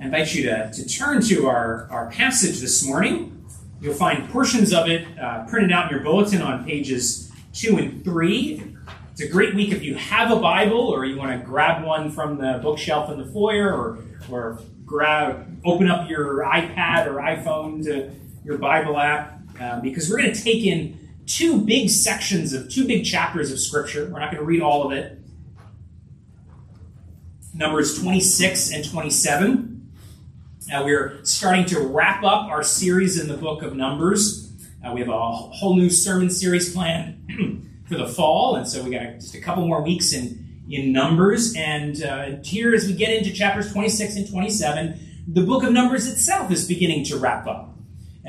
I 0.00 0.04
invite 0.04 0.32
you 0.32 0.44
to, 0.44 0.70
to 0.72 0.88
turn 0.88 1.22
to 1.22 1.48
our, 1.48 1.88
our 1.90 2.08
passage 2.10 2.60
this 2.60 2.86
morning. 2.86 3.44
You'll 3.80 3.94
find 3.94 4.28
portions 4.30 4.72
of 4.72 4.88
it 4.88 5.06
uh, 5.18 5.44
printed 5.46 5.72
out 5.72 5.90
in 5.90 5.96
your 5.96 6.04
bulletin 6.04 6.40
on 6.40 6.64
pages 6.64 7.32
2 7.54 7.78
and 7.78 8.04
3. 8.04 8.76
It's 9.10 9.20
a 9.20 9.28
great 9.28 9.56
week 9.56 9.72
if 9.72 9.82
you 9.82 9.96
have 9.96 10.30
a 10.30 10.36
Bible 10.36 10.80
or 10.80 11.04
you 11.04 11.16
want 11.16 11.32
to 11.32 11.44
grab 11.44 11.84
one 11.84 12.12
from 12.12 12.38
the 12.38 12.60
bookshelf 12.62 13.10
in 13.10 13.18
the 13.18 13.26
foyer 13.32 13.72
or, 13.72 13.98
or 14.30 14.60
grab, 14.84 15.60
open 15.64 15.90
up 15.90 16.08
your 16.08 16.44
iPad 16.44 17.06
or 17.06 17.14
iPhone 17.14 17.82
to 17.84 18.12
your 18.44 18.58
Bible 18.58 18.96
app 18.98 19.40
uh, 19.60 19.80
because 19.80 20.08
we're 20.08 20.18
going 20.18 20.32
to 20.32 20.40
take 20.40 20.64
in 20.64 20.96
two 21.26 21.60
big 21.60 21.90
sections 21.90 22.52
of 22.52 22.70
two 22.70 22.86
big 22.86 23.04
chapters 23.04 23.50
of 23.50 23.58
Scripture. 23.58 24.08
We're 24.12 24.20
not 24.20 24.30
going 24.30 24.42
to 24.42 24.46
read 24.46 24.62
all 24.62 24.86
of 24.86 24.92
it. 24.92 25.18
Numbers 27.52 28.00
26 28.00 28.72
and 28.72 28.88
27. 28.88 29.77
Uh, 30.70 30.82
we're 30.84 31.24
starting 31.24 31.64
to 31.64 31.80
wrap 31.80 32.22
up 32.22 32.50
our 32.50 32.62
series 32.62 33.18
in 33.18 33.26
the 33.26 33.36
book 33.38 33.62
of 33.62 33.74
Numbers. 33.74 34.52
Uh, 34.84 34.92
we 34.92 35.00
have 35.00 35.08
a 35.08 35.32
whole 35.32 35.74
new 35.74 35.88
sermon 35.88 36.28
series 36.28 36.74
planned 36.74 37.66
for 37.88 37.96
the 37.96 38.06
fall, 38.06 38.54
and 38.54 38.68
so 38.68 38.82
we 38.82 38.90
got 38.90 39.14
just 39.14 39.34
a 39.34 39.40
couple 39.40 39.66
more 39.66 39.82
weeks 39.82 40.12
in 40.12 40.46
in 40.68 40.92
Numbers. 40.92 41.54
And 41.56 42.02
uh, 42.02 42.42
here, 42.44 42.74
as 42.74 42.86
we 42.86 42.92
get 42.92 43.14
into 43.14 43.32
chapters 43.32 43.72
26 43.72 44.16
and 44.16 44.30
27, 44.30 45.24
the 45.26 45.42
book 45.42 45.62
of 45.62 45.72
Numbers 45.72 46.06
itself 46.06 46.50
is 46.50 46.68
beginning 46.68 47.04
to 47.04 47.16
wrap 47.16 47.46
up. 47.46 47.74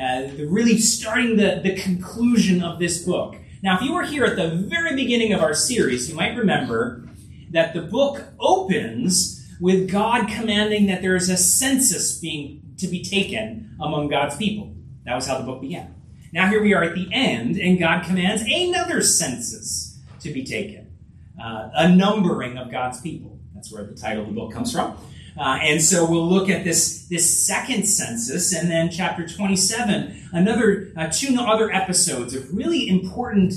Uh, 0.02 0.30
really 0.48 0.78
starting 0.78 1.36
the, 1.36 1.60
the 1.62 1.76
conclusion 1.76 2.64
of 2.64 2.80
this 2.80 3.04
book. 3.04 3.36
Now, 3.62 3.76
if 3.76 3.82
you 3.82 3.94
were 3.94 4.04
here 4.04 4.24
at 4.24 4.38
the 4.38 4.50
very 4.50 4.96
beginning 4.96 5.34
of 5.34 5.42
our 5.42 5.54
series, 5.54 6.10
you 6.10 6.16
might 6.16 6.38
remember 6.38 7.10
that 7.52 7.74
the 7.74 7.82
book 7.82 8.24
opens 8.40 9.39
with 9.60 9.92
God 9.92 10.28
commanding 10.30 10.88
that 10.88 11.02
there 11.02 11.16
is 11.16 11.30
a 11.30 11.38
census 11.38 12.18
being 12.20 12.62
to 12.78 12.88
be 12.88 13.04
taken 13.04 13.76
among 13.80 14.08
God's 14.08 14.38
people. 14.38 14.74
That 15.06 15.16
was 15.16 15.28
how 15.28 15.38
the 15.38 15.44
book 15.44 15.62
began. 15.62 15.96
Now 16.32 16.48
here 16.48 16.62
we 16.62 16.74
are 16.74 16.84
at 16.84 16.96
the 16.96 17.10
end, 17.12 17.58
and 17.58 17.80
God 17.80 18.06
commands 18.06 18.44
another 18.44 19.02
census 19.02 20.00
to 20.22 20.32
be 20.32 20.46
taken, 20.46 20.96
uh, 21.42 21.70
a 21.74 21.90
numbering 21.90 22.58
of 22.58 22.72
God's 22.72 23.02
people. 23.02 23.40
That's 23.54 23.72
where 23.72 23.84
the 23.84 23.96
title 23.96 24.24
of 24.24 24.30
the 24.30 24.36
book 24.36 24.54
comes 24.54 24.72
from. 24.72 24.98
Uh, 25.38 25.58
and 25.62 25.82
so 25.82 26.10
we'll 26.10 26.28
look 26.28 26.50
at 26.50 26.64
this, 26.64 27.08
this 27.08 27.48
second 27.48 27.86
census, 27.86 28.54
and 28.54 28.70
then 28.70 28.90
chapter 28.92 29.28
27, 29.28 30.30
another 30.34 30.92
uh, 30.98 31.08
two 31.12 31.36
other 31.40 31.72
episodes 31.72 32.36
of 32.36 32.54
really 32.54 32.88
important 32.88 33.54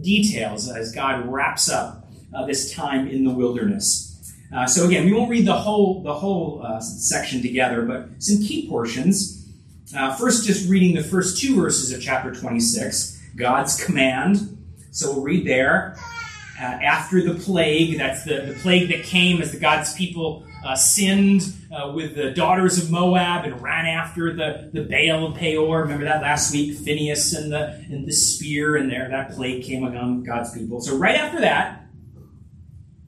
details 0.00 0.70
as 0.70 0.92
God 0.92 1.26
wraps 1.26 1.70
up 1.70 2.08
uh, 2.34 2.46
this 2.46 2.72
time 2.72 3.06
in 3.06 3.24
the 3.24 3.30
wilderness. 3.30 4.09
Uh, 4.52 4.66
so 4.66 4.86
again, 4.86 5.04
we 5.04 5.12
won't 5.12 5.30
read 5.30 5.46
the 5.46 5.54
whole 5.54 6.02
the 6.02 6.14
whole 6.14 6.62
uh, 6.64 6.80
section 6.80 7.40
together, 7.40 7.82
but 7.82 8.08
some 8.22 8.38
key 8.38 8.68
portions. 8.68 9.48
Uh, 9.96 10.14
first, 10.14 10.46
just 10.46 10.68
reading 10.68 10.94
the 10.94 11.02
first 11.02 11.40
two 11.40 11.56
verses 11.56 11.92
of 11.92 12.00
chapter 12.00 12.32
26, 12.32 13.20
God's 13.36 13.82
command. 13.84 14.56
So 14.92 15.12
we'll 15.12 15.22
read 15.22 15.46
there. 15.46 15.96
Uh, 16.60 16.64
after 16.64 17.22
the 17.22 17.34
plague, 17.34 17.98
that's 17.98 18.24
the, 18.24 18.40
the 18.42 18.58
plague 18.60 18.88
that 18.90 19.02
came 19.02 19.40
as 19.40 19.50
the 19.50 19.58
God's 19.58 19.94
people 19.94 20.44
uh, 20.64 20.76
sinned 20.76 21.42
uh, 21.72 21.90
with 21.92 22.14
the 22.14 22.32
daughters 22.32 22.76
of 22.78 22.90
Moab 22.90 23.44
and 23.44 23.60
ran 23.62 23.86
after 23.86 24.34
the, 24.34 24.70
the 24.72 24.82
Baal 24.82 25.26
of 25.26 25.36
Peor. 25.36 25.82
Remember 25.82 26.04
that 26.04 26.22
last 26.22 26.52
week, 26.52 26.76
Phinehas 26.76 27.32
and 27.32 27.50
the 27.50 27.82
and 27.88 28.06
the 28.06 28.12
spear, 28.12 28.76
and 28.76 28.90
there 28.90 29.08
that 29.08 29.32
plague 29.32 29.64
came 29.64 29.84
among 29.84 30.24
God's 30.24 30.52
people. 30.52 30.80
So 30.80 30.96
right 30.96 31.16
after 31.16 31.40
that, 31.40 31.86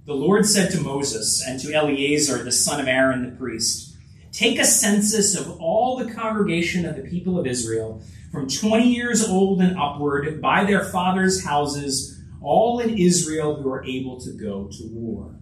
the 0.05 0.15
Lord 0.15 0.47
said 0.47 0.71
to 0.73 0.81
Moses 0.81 1.45
and 1.47 1.61
to 1.61 1.73
Eleazar, 1.73 2.43
the 2.43 2.51
son 2.51 2.81
of 2.81 2.89
Aaron 2.89 3.25
the 3.25 3.37
priest, 3.37 3.97
Take 4.33 4.59
a 4.59 4.65
census 4.65 5.39
of 5.39 5.61
all 5.61 5.97
the 5.97 6.13
congregation 6.13 6.87
of 6.87 6.97
the 6.97 7.03
people 7.03 7.39
of 7.39 7.47
Israel, 7.47 8.03
from 8.33 8.49
20 8.49 8.89
years 8.89 9.29
old 9.29 9.61
and 9.61 9.79
upward, 9.79 10.41
by 10.41 10.65
their 10.65 10.85
fathers' 10.85 11.45
houses, 11.45 12.21
all 12.41 12.81
in 12.81 12.99
Israel 12.99 13.63
who 13.63 13.71
are 13.71 13.85
able 13.85 14.19
to 14.21 14.33
go 14.33 14.69
to 14.69 14.89
war. 14.89 15.37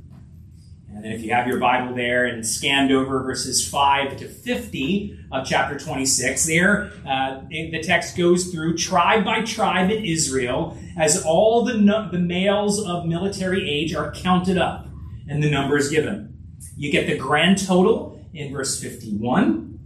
And 0.94 1.04
then 1.04 1.12
if 1.12 1.22
you 1.22 1.32
have 1.32 1.46
your 1.46 1.58
Bible 1.58 1.94
there 1.94 2.26
and 2.26 2.46
scanned 2.46 2.92
over 2.92 3.22
verses 3.22 3.66
5 3.66 4.16
to 4.18 4.28
50 4.28 5.18
of 5.32 5.46
chapter 5.46 5.78
26, 5.78 6.46
there 6.46 6.92
uh, 7.06 7.40
the 7.48 7.82
text 7.82 8.16
goes 8.16 8.52
through 8.52 8.76
tribe 8.76 9.24
by 9.24 9.42
tribe 9.42 9.90
in 9.90 10.04
Israel 10.04 10.76
as 10.98 11.22
all 11.24 11.64
the, 11.64 11.74
the 12.12 12.18
males 12.18 12.84
of 12.84 13.06
military 13.06 13.70
age 13.70 13.94
are 13.94 14.12
counted 14.12 14.58
up 14.58 14.88
and 15.28 15.42
the 15.42 15.50
number 15.50 15.76
is 15.76 15.88
given. 15.88 16.36
You 16.76 16.90
get 16.90 17.06
the 17.06 17.16
grand 17.16 17.64
total 17.64 18.20
in 18.34 18.52
verse 18.52 18.80
51. 18.80 19.78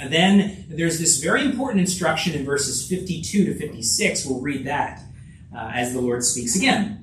And 0.00 0.12
then 0.12 0.64
there's 0.68 0.98
this 0.98 1.22
very 1.22 1.44
important 1.44 1.80
instruction 1.80 2.34
in 2.34 2.44
verses 2.44 2.88
52 2.88 3.44
to 3.44 3.54
56. 3.54 4.26
We'll 4.26 4.40
read 4.40 4.66
that 4.66 5.02
uh, 5.54 5.70
as 5.74 5.92
the 5.92 6.00
Lord 6.00 6.24
speaks 6.24 6.56
again. 6.56 6.99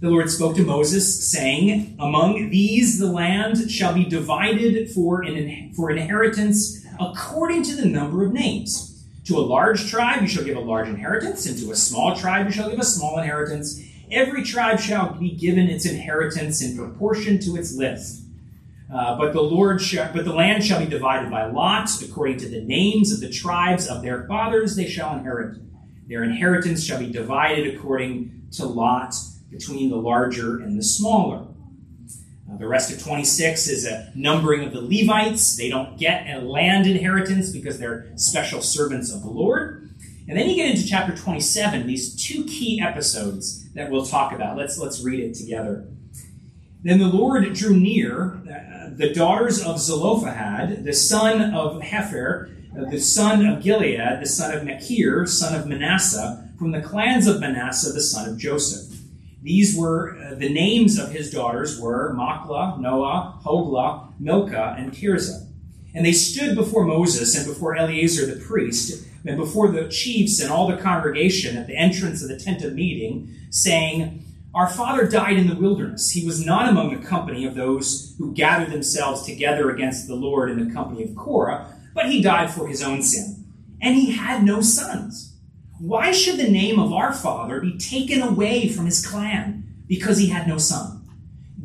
The 0.00 0.08
Lord 0.08 0.30
spoke 0.30 0.56
to 0.56 0.64
Moses, 0.64 1.30
saying, 1.30 1.94
Among 1.98 2.48
these 2.48 2.98
the 2.98 3.12
land 3.12 3.70
shall 3.70 3.92
be 3.92 4.06
divided 4.06 4.90
for 4.90 5.20
an, 5.20 5.74
for 5.74 5.90
inheritance 5.90 6.86
according 6.98 7.64
to 7.64 7.76
the 7.76 7.84
number 7.84 8.24
of 8.24 8.32
names. 8.32 9.04
To 9.26 9.36
a 9.36 9.40
large 9.40 9.90
tribe 9.90 10.22
you 10.22 10.28
shall 10.28 10.44
give 10.44 10.56
a 10.56 10.60
large 10.60 10.88
inheritance, 10.88 11.44
and 11.44 11.58
to 11.58 11.70
a 11.70 11.76
small 11.76 12.16
tribe 12.16 12.46
you 12.46 12.52
shall 12.52 12.70
give 12.70 12.78
a 12.78 12.84
small 12.84 13.18
inheritance. 13.18 13.82
Every 14.10 14.42
tribe 14.42 14.80
shall 14.80 15.12
be 15.12 15.32
given 15.32 15.68
its 15.68 15.84
inheritance 15.84 16.62
in 16.62 16.78
proportion 16.78 17.38
to 17.40 17.56
its 17.56 17.74
list. 17.74 18.22
Uh, 18.92 19.18
but 19.18 19.34
the 19.34 19.42
Lord 19.42 19.82
shall, 19.82 20.10
but 20.14 20.24
the 20.24 20.32
land 20.32 20.64
shall 20.64 20.80
be 20.80 20.86
divided 20.86 21.30
by 21.30 21.44
lots 21.44 22.00
according 22.00 22.38
to 22.38 22.48
the 22.48 22.62
names 22.62 23.12
of 23.12 23.20
the 23.20 23.28
tribes 23.28 23.86
of 23.86 24.00
their 24.00 24.26
fathers 24.26 24.76
they 24.76 24.88
shall 24.88 25.14
inherit. 25.14 25.58
Their 26.08 26.24
inheritance 26.24 26.82
shall 26.82 26.98
be 26.98 27.12
divided 27.12 27.76
according 27.76 28.48
to 28.52 28.64
lots 28.64 29.29
between 29.50 29.90
the 29.90 29.96
larger 29.96 30.58
and 30.60 30.78
the 30.78 30.82
smaller. 30.82 31.46
Uh, 32.50 32.56
the 32.56 32.66
rest 32.66 32.92
of 32.92 33.02
26 33.02 33.68
is 33.68 33.84
a 33.84 34.10
numbering 34.14 34.64
of 34.64 34.72
the 34.72 34.80
Levites. 34.80 35.56
They 35.56 35.68
don't 35.68 35.98
get 35.98 36.26
a 36.28 36.40
land 36.40 36.86
inheritance 36.86 37.50
because 37.50 37.78
they're 37.78 38.10
special 38.16 38.62
servants 38.62 39.12
of 39.12 39.22
the 39.22 39.30
Lord. 39.30 39.90
And 40.28 40.38
then 40.38 40.48
you 40.48 40.56
get 40.56 40.70
into 40.70 40.86
chapter 40.86 41.16
27, 41.16 41.86
these 41.86 42.14
two 42.14 42.44
key 42.44 42.80
episodes 42.80 43.68
that 43.72 43.90
we'll 43.90 44.06
talk 44.06 44.32
about. 44.32 44.56
Let's, 44.56 44.78
let's 44.78 45.02
read 45.02 45.20
it 45.20 45.34
together. 45.34 45.86
Then 46.82 46.98
the 46.98 47.08
Lord 47.08 47.52
drew 47.52 47.76
near 47.76 48.36
uh, 48.36 48.90
the 48.94 49.12
daughters 49.12 49.62
of 49.62 49.78
Zelophehad, 49.78 50.84
the 50.84 50.92
son 50.92 51.54
of 51.54 51.82
Hepher, 51.82 52.50
uh, 52.76 52.88
the 52.88 53.00
son 53.00 53.44
of 53.44 53.62
Gilead, 53.62 54.20
the 54.20 54.26
son 54.26 54.56
of 54.56 54.64
Machir, 54.64 55.26
son 55.26 55.58
of 55.58 55.66
Manasseh, 55.66 56.48
from 56.58 56.70
the 56.70 56.80
clans 56.80 57.26
of 57.26 57.40
Manasseh, 57.40 57.92
the 57.92 58.00
son 58.00 58.28
of 58.28 58.38
Joseph. 58.38 58.89
These 59.42 59.76
were 59.76 60.18
uh, 60.18 60.34
the 60.34 60.52
names 60.52 60.98
of 60.98 61.12
his 61.12 61.30
daughters 61.30 61.80
were 61.80 62.12
Machlah, 62.12 62.76
Noah, 62.78 63.40
Hoglah, 63.44 64.12
Milcah, 64.20 64.76
and 64.78 64.92
Tirzah. 64.92 65.46
And 65.94 66.04
they 66.04 66.12
stood 66.12 66.54
before 66.54 66.84
Moses 66.84 67.36
and 67.36 67.46
before 67.46 67.74
Eleazar 67.74 68.26
the 68.26 68.40
priest 68.40 69.06
and 69.24 69.36
before 69.36 69.68
the 69.68 69.88
chiefs 69.88 70.40
and 70.40 70.50
all 70.50 70.68
the 70.68 70.76
congregation 70.76 71.56
at 71.56 71.66
the 71.66 71.76
entrance 71.76 72.22
of 72.22 72.28
the 72.28 72.38
tent 72.38 72.62
of 72.62 72.74
meeting, 72.74 73.34
saying, 73.50 74.24
Our 74.54 74.68
father 74.68 75.06
died 75.06 75.36
in 75.36 75.48
the 75.48 75.56
wilderness. 75.56 76.10
He 76.10 76.24
was 76.24 76.44
not 76.44 76.68
among 76.68 76.94
the 76.94 77.06
company 77.06 77.44
of 77.44 77.54
those 77.54 78.14
who 78.18 78.32
gathered 78.32 78.70
themselves 78.70 79.24
together 79.24 79.70
against 79.70 80.06
the 80.06 80.14
Lord 80.14 80.50
in 80.50 80.66
the 80.66 80.72
company 80.72 81.02
of 81.02 81.16
Korah, 81.16 81.74
but 81.94 82.10
he 82.10 82.22
died 82.22 82.50
for 82.50 82.68
his 82.68 82.82
own 82.82 83.02
sin. 83.02 83.44
And 83.82 83.96
he 83.96 84.12
had 84.12 84.44
no 84.44 84.60
sons. 84.60 85.29
Why 85.80 86.12
should 86.12 86.36
the 86.36 86.50
name 86.50 86.78
of 86.78 86.92
our 86.92 87.10
father 87.10 87.58
be 87.58 87.78
taken 87.78 88.20
away 88.20 88.68
from 88.68 88.84
his 88.84 89.04
clan 89.04 89.64
because 89.86 90.18
he 90.18 90.28
had 90.28 90.46
no 90.46 90.58
son? 90.58 91.08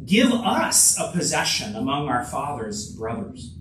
Give 0.06 0.32
us 0.32 0.98
a 0.98 1.12
possession 1.12 1.76
among 1.76 2.08
our 2.08 2.24
father's 2.24 2.94
brothers. 2.94 3.54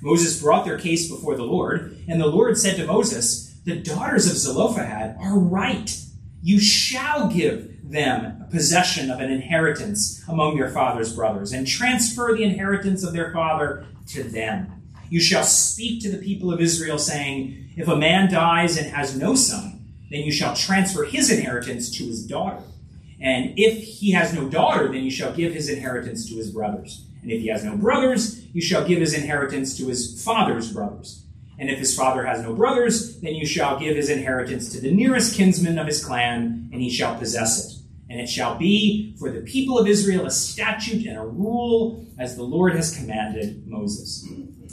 Moses 0.00 0.40
brought 0.40 0.64
their 0.64 0.78
case 0.78 1.10
before 1.10 1.34
the 1.34 1.42
Lord, 1.42 1.98
and 2.06 2.20
the 2.20 2.28
Lord 2.28 2.56
said 2.56 2.76
to 2.76 2.86
Moses, 2.86 3.52
The 3.64 3.80
daughters 3.80 4.30
of 4.30 4.36
Zelophehad 4.36 5.16
are 5.20 5.36
right. 5.36 5.98
You 6.40 6.60
shall 6.60 7.28
give 7.28 7.90
them 7.90 8.42
a 8.46 8.48
possession 8.48 9.10
of 9.10 9.18
an 9.18 9.32
inheritance 9.32 10.22
among 10.28 10.56
your 10.56 10.68
father's 10.68 11.16
brothers, 11.16 11.52
and 11.52 11.66
transfer 11.66 12.32
the 12.36 12.44
inheritance 12.44 13.02
of 13.02 13.12
their 13.12 13.32
father 13.32 13.86
to 14.10 14.22
them. 14.22 14.84
You 15.08 15.20
shall 15.20 15.42
speak 15.42 16.00
to 16.02 16.12
the 16.12 16.22
people 16.24 16.52
of 16.52 16.60
Israel, 16.60 16.98
saying, 16.98 17.72
If 17.76 17.88
a 17.88 17.96
man 17.96 18.30
dies 18.30 18.76
and 18.76 18.86
has 18.92 19.16
no 19.16 19.34
son, 19.34 19.79
then 20.10 20.22
you 20.22 20.32
shall 20.32 20.54
transfer 20.54 21.04
his 21.04 21.30
inheritance 21.30 21.90
to 21.98 22.04
his 22.04 22.26
daughter. 22.26 22.62
And 23.20 23.52
if 23.56 23.82
he 23.82 24.12
has 24.12 24.32
no 24.32 24.48
daughter, 24.48 24.88
then 24.88 25.04
you 25.04 25.10
shall 25.10 25.32
give 25.32 25.52
his 25.52 25.68
inheritance 25.68 26.28
to 26.28 26.36
his 26.36 26.50
brothers. 26.50 27.04
And 27.22 27.30
if 27.30 27.42
he 27.42 27.48
has 27.48 27.64
no 27.64 27.76
brothers, 27.76 28.44
you 28.54 28.62
shall 28.62 28.86
give 28.86 28.98
his 28.98 29.14
inheritance 29.14 29.76
to 29.76 29.86
his 29.86 30.22
father's 30.24 30.72
brothers. 30.72 31.24
And 31.58 31.68
if 31.68 31.78
his 31.78 31.94
father 31.94 32.24
has 32.24 32.42
no 32.42 32.54
brothers, 32.54 33.20
then 33.20 33.34
you 33.34 33.44
shall 33.44 33.78
give 33.78 33.94
his 33.94 34.08
inheritance 34.08 34.72
to 34.72 34.80
the 34.80 34.90
nearest 34.90 35.36
kinsman 35.36 35.78
of 35.78 35.86
his 35.86 36.02
clan, 36.02 36.70
and 36.72 36.80
he 36.80 36.88
shall 36.88 37.16
possess 37.16 37.66
it. 37.66 37.76
And 38.08 38.18
it 38.18 38.28
shall 38.28 38.56
be 38.56 39.14
for 39.18 39.30
the 39.30 39.42
people 39.42 39.78
of 39.78 39.86
Israel 39.86 40.24
a 40.24 40.30
statute 40.30 41.06
and 41.06 41.18
a 41.18 41.24
rule 41.24 42.06
as 42.18 42.34
the 42.34 42.42
Lord 42.42 42.74
has 42.74 42.96
commanded 42.96 43.68
Moses. 43.68 44.26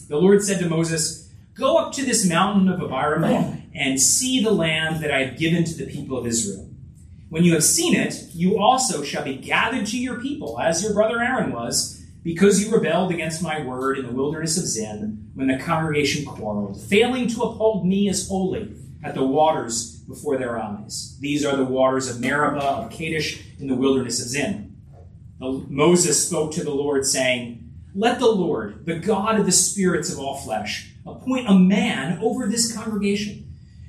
The 0.08 0.18
Lord 0.18 0.42
said 0.42 0.60
to 0.60 0.70
Moses, 0.70 1.30
Go 1.54 1.78
up 1.78 1.92
to 1.94 2.06
this 2.06 2.28
mountain 2.28 2.70
of 2.70 2.80
Abarim 2.80 3.64
and 3.78 4.02
see 4.02 4.42
the 4.42 4.52
land 4.52 5.04
that 5.04 5.12
I 5.12 5.26
have 5.26 5.38
given 5.38 5.64
to 5.64 5.74
the 5.76 5.86
people 5.86 6.18
of 6.18 6.26
Israel. 6.26 6.68
When 7.30 7.44
you 7.44 7.54
have 7.54 7.64
seen 7.64 7.96
it, 7.96 8.30
you 8.34 8.58
also 8.58 9.04
shall 9.04 9.24
be 9.24 9.36
gathered 9.36 9.86
to 9.88 9.98
your 9.98 10.20
people, 10.20 10.60
as 10.60 10.82
your 10.82 10.94
brother 10.94 11.22
Aaron 11.22 11.52
was, 11.52 12.04
because 12.24 12.64
you 12.64 12.74
rebelled 12.74 13.12
against 13.12 13.44
my 13.44 13.62
word 13.62 14.00
in 14.00 14.06
the 14.06 14.14
wilderness 14.14 14.58
of 14.58 14.66
Zin, 14.66 15.30
when 15.36 15.48
the 15.48 15.60
congregation 15.60 16.26
quarreled, 16.26 16.82
failing 16.82 17.28
to 17.28 17.44
uphold 17.44 17.86
me 17.86 18.10
as 18.10 18.28
holy 18.28 18.74
at 19.04 19.14
the 19.14 19.26
waters 19.26 19.98
before 20.08 20.38
their 20.38 20.58
eyes. 20.60 21.18
These 21.20 21.46
are 21.46 21.56
the 21.56 21.66
waters 21.66 22.10
of 22.10 22.20
Meribah, 22.20 22.86
of 22.86 22.92
Kadesh, 22.92 23.44
in 23.60 23.68
the 23.68 23.76
wilderness 23.76 24.22
of 24.22 24.28
Zin. 24.28 24.76
Moses 25.40 26.26
spoke 26.26 26.52
to 26.54 26.64
the 26.64 26.74
Lord, 26.74 27.06
saying, 27.06 27.72
Let 27.94 28.20
the 28.20 28.32
Lord, 28.32 28.86
the 28.86 28.98
God 28.98 29.40
of 29.40 29.46
the 29.46 29.52
spirits 29.52 30.12
of 30.12 30.20
all 30.20 30.38
flesh, 30.38 30.94
appoint 31.06 31.48
a 31.48 31.54
man 31.54 32.20
over 32.22 32.48
this 32.48 32.76
congregation, 32.76 33.47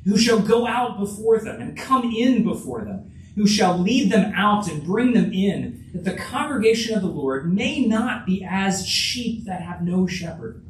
who 0.09 0.19
shall 0.19 0.41
go 0.41 0.67
out 0.67 0.99
before 0.99 1.39
them 1.39 1.61
and 1.61 1.77
come 1.77 2.13
in 2.13 2.43
before 2.43 2.85
them 2.85 3.11
who 3.39 3.47
shall 3.47 3.79
lead 3.79 4.11
them 4.11 4.33
out 4.35 4.69
and 4.69 4.85
bring 4.85 5.13
them 5.13 5.33
in, 5.33 5.89
that 5.95 6.05
the 6.05 6.17
congregation 6.17 6.97
of 6.97 7.03
the 7.03 7.09
Lord 7.09 7.53
may 7.53 7.87
not 7.87 8.27
be 8.27 8.45
as 8.45 8.87
sheep 8.87 9.45
that 9.45 9.63
have 9.63 9.81
no 9.81 10.09
shepherd. 10.09 10.61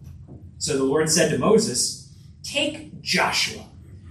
So 0.58 0.76
the 0.76 0.84
Lord 0.84 1.08
said 1.08 1.30
to 1.30 1.38
Moses, 1.38 2.12
Take 2.42 3.00
Joshua, 3.00 3.64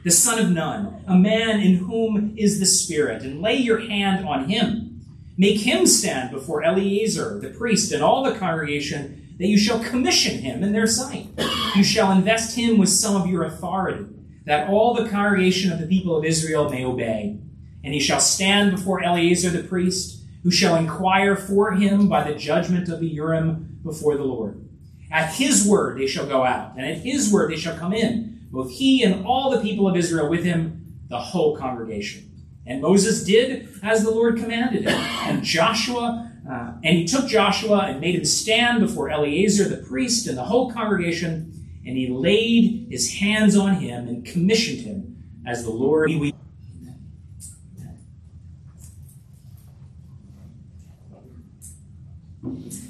the 0.04 0.10
son 0.10 0.40
of 0.40 0.50
Nun, 0.50 1.04
a 1.08 1.16
man 1.16 1.60
in 1.60 1.76
whom 1.76 2.34
is 2.36 2.60
the 2.60 2.66
Spirit, 2.66 3.22
and 3.22 3.44
lay 3.44 3.56
your 3.56 3.80
hand 3.80 4.28
on 4.28 4.50
him. 4.50 5.06
Make 5.38 5.60
him 5.60 5.86
stand 5.86 6.32
before 6.32 6.64
Eleazar, 6.64 7.38
the 7.40 7.50
priest, 7.50 7.92
and 7.92 8.02
all 8.02 8.24
the 8.24 8.40
congregation, 8.40 9.36
that 9.38 9.48
you 9.48 9.58
shall 9.60 9.84
commission 9.84 10.40
him 10.40 10.64
in 10.64 10.74
their 10.74 10.88
sight. 10.88 11.28
You 11.76 11.84
shall 11.84 12.12
invest 12.12 12.58
him 12.58 12.80
with 12.80 12.90
some 12.90 13.16
of 13.16 13.28
your 13.28 13.44
authority, 13.44 14.08
that 14.48 14.70
all 14.70 14.94
the 14.94 15.10
congregation 15.10 15.74
of 15.74 15.80
the 15.80 15.86
people 15.86 16.16
of 16.16 16.24
Israel 16.24 16.70
may 16.70 16.86
obey. 16.86 17.38
And 17.84 17.94
he 17.94 18.00
shall 18.00 18.22
stand 18.22 18.72
before 18.72 19.04
Eleazar 19.04 19.50
the 19.50 19.68
priest, 19.68 20.24
who 20.42 20.52
shall 20.52 20.78
inquire 20.78 21.36
for 21.36 21.74
him 21.74 22.08
by 22.08 22.24
the 22.24 22.38
judgment 22.38 22.88
of 22.88 23.02
the 23.02 23.08
Urim 23.08 23.80
before 23.84 24.16
the 24.16 24.24
Lord. 24.24 24.66
At 25.12 25.34
his 25.34 25.68
word 25.68 26.00
they 26.00 26.08
shall 26.08 26.26
go 26.26 26.46
out, 26.46 26.78
and 26.78 26.86
at 26.86 27.00
his 27.00 27.32
word 27.32 27.52
they 27.52 27.58
shall 27.58 27.78
come 27.78 27.94
in, 27.94 28.48
both 28.50 28.72
he 28.72 29.04
and 29.04 29.26
all 29.26 29.52
the 29.52 29.62
people 29.62 29.88
of 29.88 29.98
Israel 29.98 30.30
with 30.30 30.46
him, 30.46 30.96
the 31.10 31.20
whole 31.20 31.58
congregation. 31.58 32.24
And 32.66 32.82
Moses 32.82 33.26
did 33.26 33.68
as 33.84 34.04
the 34.04 34.12
Lord 34.12 34.38
commanded 34.38 34.84
him. 34.84 35.00
And 35.26 35.44
Joshua, 35.44 36.32
uh, 36.50 36.72
and 36.84 36.98
he 36.98 37.06
took 37.06 37.28
Joshua 37.28 37.88
and 37.88 38.00
made 38.00 38.16
him 38.16 38.26
stand 38.26 38.80
before 38.80 39.10
Eleazar 39.10 39.68
the 39.68 39.84
priest 39.86 40.28
and 40.28 40.38
the 40.38 40.44
whole 40.44 40.72
congregation, 40.72 41.47
and 41.88 41.98
he 41.98 42.10
laid 42.10 42.88
his 42.90 43.16
hands 43.16 43.56
on 43.56 43.76
him 43.76 44.10
and 44.10 44.26
commissioned 44.26 44.82
him 44.82 45.24
as 45.48 45.64
the 45.64 45.70
Lord. 45.70 46.12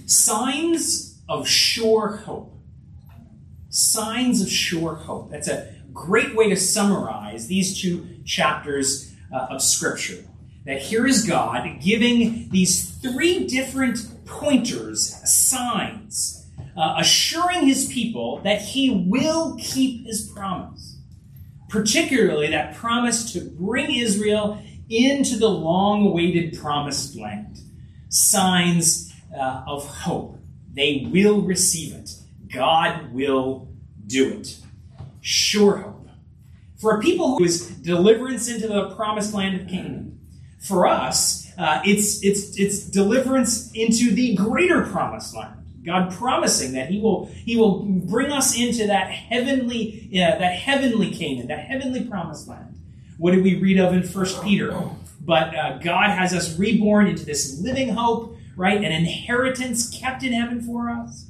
Signs 0.07 1.21
of 1.29 1.47
sure 1.47 2.17
hope. 2.25 2.51
Signs 3.69 4.41
of 4.41 4.49
sure 4.49 4.95
hope. 4.95 5.29
That's 5.29 5.47
a 5.47 5.75
great 5.94 6.35
way 6.35 6.49
to 6.49 6.55
summarize 6.55 7.45
these 7.45 7.79
two 7.79 8.07
chapters 8.25 9.13
uh, 9.31 9.47
of 9.51 9.61
Scripture. 9.61 10.25
That 10.65 10.81
here 10.81 11.05
is 11.05 11.23
God 11.23 11.67
giving 11.81 12.49
these 12.49 12.89
three 12.97 13.45
different 13.47 14.25
pointers, 14.25 15.21
signs, 15.23 16.36
uh, 16.77 16.95
assuring 17.00 17.65
his 17.65 17.88
people 17.88 18.39
that 18.44 18.62
he 18.62 19.06
will 19.07 19.57
keep 19.59 20.06
his 20.06 20.29
promise. 20.29 20.97
Particularly 21.69 22.50
that 22.51 22.75
promise 22.75 23.33
to 23.33 23.41
bring 23.41 23.94
Israel 23.94 24.62
into 24.89 25.38
the 25.38 25.50
long 25.50 26.07
awaited 26.07 26.57
promised 26.57 27.18
land. 27.18 27.59
Signs 28.09 29.13
uh, 29.38 29.63
of 29.68 29.85
hope. 29.85 30.38
They 30.74 31.09
will 31.12 31.41
receive 31.41 31.94
it. 31.94 32.12
God 32.53 33.12
will 33.12 33.68
do 34.06 34.39
it. 34.39 34.57
Sure 35.19 35.77
hope. 35.77 36.07
For 36.80 36.97
a 36.97 37.01
people 37.01 37.38
who 37.38 37.44
is 37.44 37.69
deliverance 37.69 38.47
into 38.47 38.68
the 38.68 38.91
promised 38.91 39.33
land 39.33 39.59
of 39.59 39.68
Canaan. 39.68 40.19
For 40.59 40.88
us, 40.88 41.51
uh, 41.57 41.81
it's, 41.83 42.23
it's, 42.23 42.57
it's 42.59 42.85
deliverance 42.85 43.71
into 43.73 44.12
the 44.12 44.35
greater 44.35 44.83
promised 44.83 45.35
land. 45.35 45.56
God 45.87 46.13
promising 46.13 46.73
that 46.73 46.89
He 46.89 46.99
will 46.99 47.25
He 47.25 47.57
will 47.57 47.79
bring 47.79 48.31
us 48.31 48.55
into 48.55 48.85
that 48.85 49.09
heavenly 49.09 50.09
uh, 50.13 50.37
that 50.37 50.53
heavenly 50.53 51.09
Canaan, 51.09 51.47
that 51.47 51.65
heavenly 51.65 52.03
promised 52.03 52.47
land. 52.47 52.75
What 53.17 53.31
did 53.31 53.43
we 53.43 53.55
read 53.55 53.79
of 53.79 53.93
in 53.93 54.03
First 54.03 54.43
Peter? 54.43 54.79
But 55.19 55.55
uh, 55.55 55.77
God 55.79 56.11
has 56.11 56.33
us 56.33 56.57
reborn 56.59 57.07
into 57.07 57.25
this 57.25 57.59
living 57.59 57.89
hope 57.89 58.37
right? 58.57 58.77
An 58.83 58.91
inheritance 58.91 59.89
kept 59.97 60.23
in 60.23 60.33
heaven 60.33 60.61
for 60.61 60.89
us. 60.89 61.27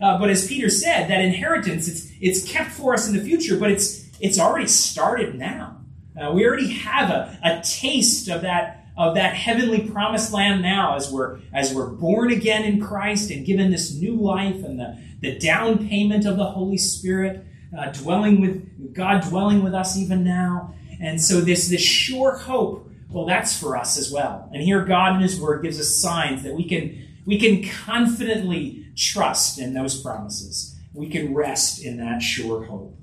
Uh, 0.00 0.18
but 0.18 0.28
as 0.28 0.46
Peter 0.46 0.68
said, 0.68 1.08
that 1.08 1.22
inheritance, 1.22 1.88
it's, 1.88 2.12
it's 2.20 2.52
kept 2.52 2.70
for 2.70 2.92
us 2.92 3.08
in 3.08 3.16
the 3.16 3.24
future, 3.24 3.58
but 3.58 3.70
it's, 3.70 4.06
it's 4.20 4.38
already 4.38 4.68
started 4.68 5.34
now. 5.34 5.80
Uh, 6.20 6.30
we 6.32 6.46
already 6.46 6.68
have 6.68 7.10
a, 7.10 7.38
a 7.42 7.62
taste 7.62 8.28
of 8.28 8.42
that, 8.42 8.85
of 8.96 9.14
that 9.14 9.34
heavenly 9.34 9.88
promised 9.90 10.32
land 10.32 10.62
now 10.62 10.96
as 10.96 11.10
we're, 11.10 11.40
as 11.52 11.74
we're 11.74 11.88
born 11.88 12.32
again 12.32 12.64
in 12.64 12.80
Christ 12.80 13.30
and 13.30 13.44
given 13.44 13.70
this 13.70 13.94
new 13.94 14.16
life 14.16 14.64
and 14.64 14.80
the, 14.80 14.98
the 15.20 15.38
down 15.38 15.88
payment 15.88 16.24
of 16.24 16.36
the 16.36 16.46
Holy 16.46 16.78
Spirit 16.78 17.44
uh, 17.76 17.90
dwelling 17.90 18.40
with 18.40 18.94
God 18.94 19.22
dwelling 19.28 19.62
with 19.62 19.74
us 19.74 19.98
even 19.98 20.24
now. 20.24 20.74
And 21.00 21.20
so 21.20 21.40
this, 21.40 21.68
this 21.68 21.82
sure 21.82 22.38
hope 22.38 22.86
well, 23.08 23.24
that's 23.24 23.58
for 23.58 23.76
us 23.76 23.96
as 23.98 24.10
well. 24.10 24.48
And 24.52 24.62
here 24.62 24.84
God 24.84 25.16
in 25.16 25.22
His 25.22 25.40
Word 25.40 25.62
gives 25.62 25.78
us 25.78 25.88
signs 25.88 26.42
that 26.42 26.54
we 26.54 26.68
can 26.68 27.02
we 27.24 27.38
can 27.38 27.62
confidently 27.68 28.86
trust 28.96 29.58
in 29.58 29.74
those 29.74 30.00
promises. 30.00 30.76
We 30.92 31.08
can 31.08 31.34
rest 31.34 31.84
in 31.84 31.98
that 31.98 32.22
sure 32.22 32.64
hope. 32.64 32.96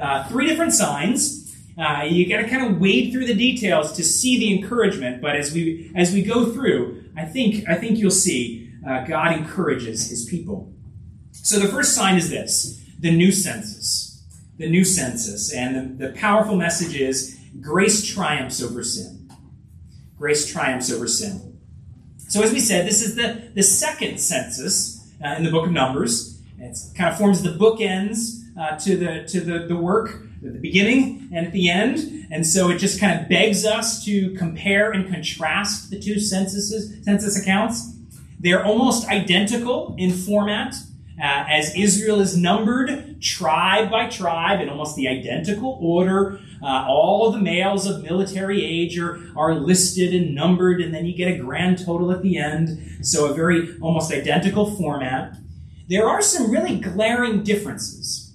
Uh, 0.00 0.24
three 0.28 0.46
different 0.46 0.72
signs. 0.72 1.41
Uh, 1.78 2.04
you 2.04 2.28
got 2.28 2.42
to 2.42 2.48
kind 2.48 2.70
of 2.70 2.80
wade 2.80 3.12
through 3.12 3.26
the 3.26 3.34
details 3.34 3.92
to 3.92 4.04
see 4.04 4.38
the 4.38 4.54
encouragement. 4.54 5.22
But 5.22 5.36
as 5.36 5.52
we 5.52 5.90
as 5.94 6.12
we 6.12 6.22
go 6.22 6.52
through, 6.52 7.04
I 7.16 7.24
think 7.24 7.68
I 7.68 7.76
think 7.76 7.98
you'll 7.98 8.10
see 8.10 8.70
uh, 8.86 9.04
God 9.04 9.36
encourages 9.36 10.10
His 10.10 10.26
people. 10.26 10.72
So 11.32 11.58
the 11.58 11.68
first 11.68 11.94
sign 11.94 12.16
is 12.16 12.30
this: 12.30 12.82
the 12.98 13.10
new 13.10 13.32
census, 13.32 14.22
the 14.58 14.68
new 14.68 14.84
census, 14.84 15.52
and 15.52 15.98
the, 15.98 16.08
the 16.08 16.12
powerful 16.12 16.56
message 16.56 16.94
is 16.94 17.38
grace 17.60 18.06
triumphs 18.06 18.62
over 18.62 18.82
sin 18.84 19.22
grace 20.22 20.46
triumphs 20.46 20.88
over 20.92 21.08
sin. 21.08 21.58
So, 22.16 22.42
as 22.42 22.52
we 22.52 22.60
said, 22.60 22.86
this 22.86 23.02
is 23.02 23.16
the, 23.16 23.50
the 23.54 23.62
second 23.64 24.20
census 24.20 25.04
uh, 25.22 25.30
in 25.30 25.42
the 25.42 25.50
book 25.50 25.66
of 25.66 25.72
Numbers. 25.72 26.40
It 26.60 26.78
kind 26.96 27.10
of 27.10 27.18
forms 27.18 27.42
the 27.42 27.50
bookends 27.50 28.38
uh, 28.56 28.78
to, 28.78 28.96
the, 28.96 29.24
to 29.30 29.40
the, 29.40 29.66
the 29.66 29.74
work 29.74 30.22
at 30.44 30.52
the 30.52 30.58
beginning 30.58 31.28
and 31.32 31.46
at 31.46 31.52
the 31.52 31.70
end. 31.70 32.26
And 32.30 32.46
so 32.46 32.70
it 32.70 32.78
just 32.78 33.00
kind 33.00 33.20
of 33.20 33.28
begs 33.28 33.64
us 33.64 34.04
to 34.04 34.34
compare 34.34 34.90
and 34.90 35.08
contrast 35.12 35.90
the 35.90 35.98
two 35.98 36.18
censuses, 36.18 37.04
census 37.04 37.40
accounts. 37.40 37.94
They're 38.40 38.64
almost 38.64 39.08
identical 39.08 39.94
in 39.98 40.10
format. 40.12 40.74
Uh, 41.22 41.44
as 41.48 41.76
Israel 41.76 42.20
is 42.20 42.36
numbered 42.36 43.20
tribe 43.20 43.90
by 43.90 44.08
tribe 44.08 44.60
in 44.60 44.68
almost 44.68 44.96
the 44.96 45.06
identical 45.06 45.78
order 45.80 46.40
uh, 46.62 46.86
all 46.88 47.26
of 47.26 47.34
the 47.34 47.40
males 47.40 47.86
of 47.86 48.04
military 48.04 48.64
age 48.64 48.96
are, 48.98 49.18
are 49.36 49.54
listed 49.54 50.14
and 50.14 50.34
numbered, 50.34 50.80
and 50.80 50.94
then 50.94 51.04
you 51.04 51.14
get 51.14 51.32
a 51.32 51.36
grand 51.36 51.84
total 51.84 52.12
at 52.12 52.22
the 52.22 52.38
end. 52.38 53.04
So, 53.04 53.28
a 53.28 53.34
very 53.34 53.76
almost 53.80 54.12
identical 54.12 54.76
format. 54.76 55.36
There 55.88 56.08
are 56.08 56.22
some 56.22 56.50
really 56.50 56.78
glaring 56.78 57.42
differences. 57.42 58.31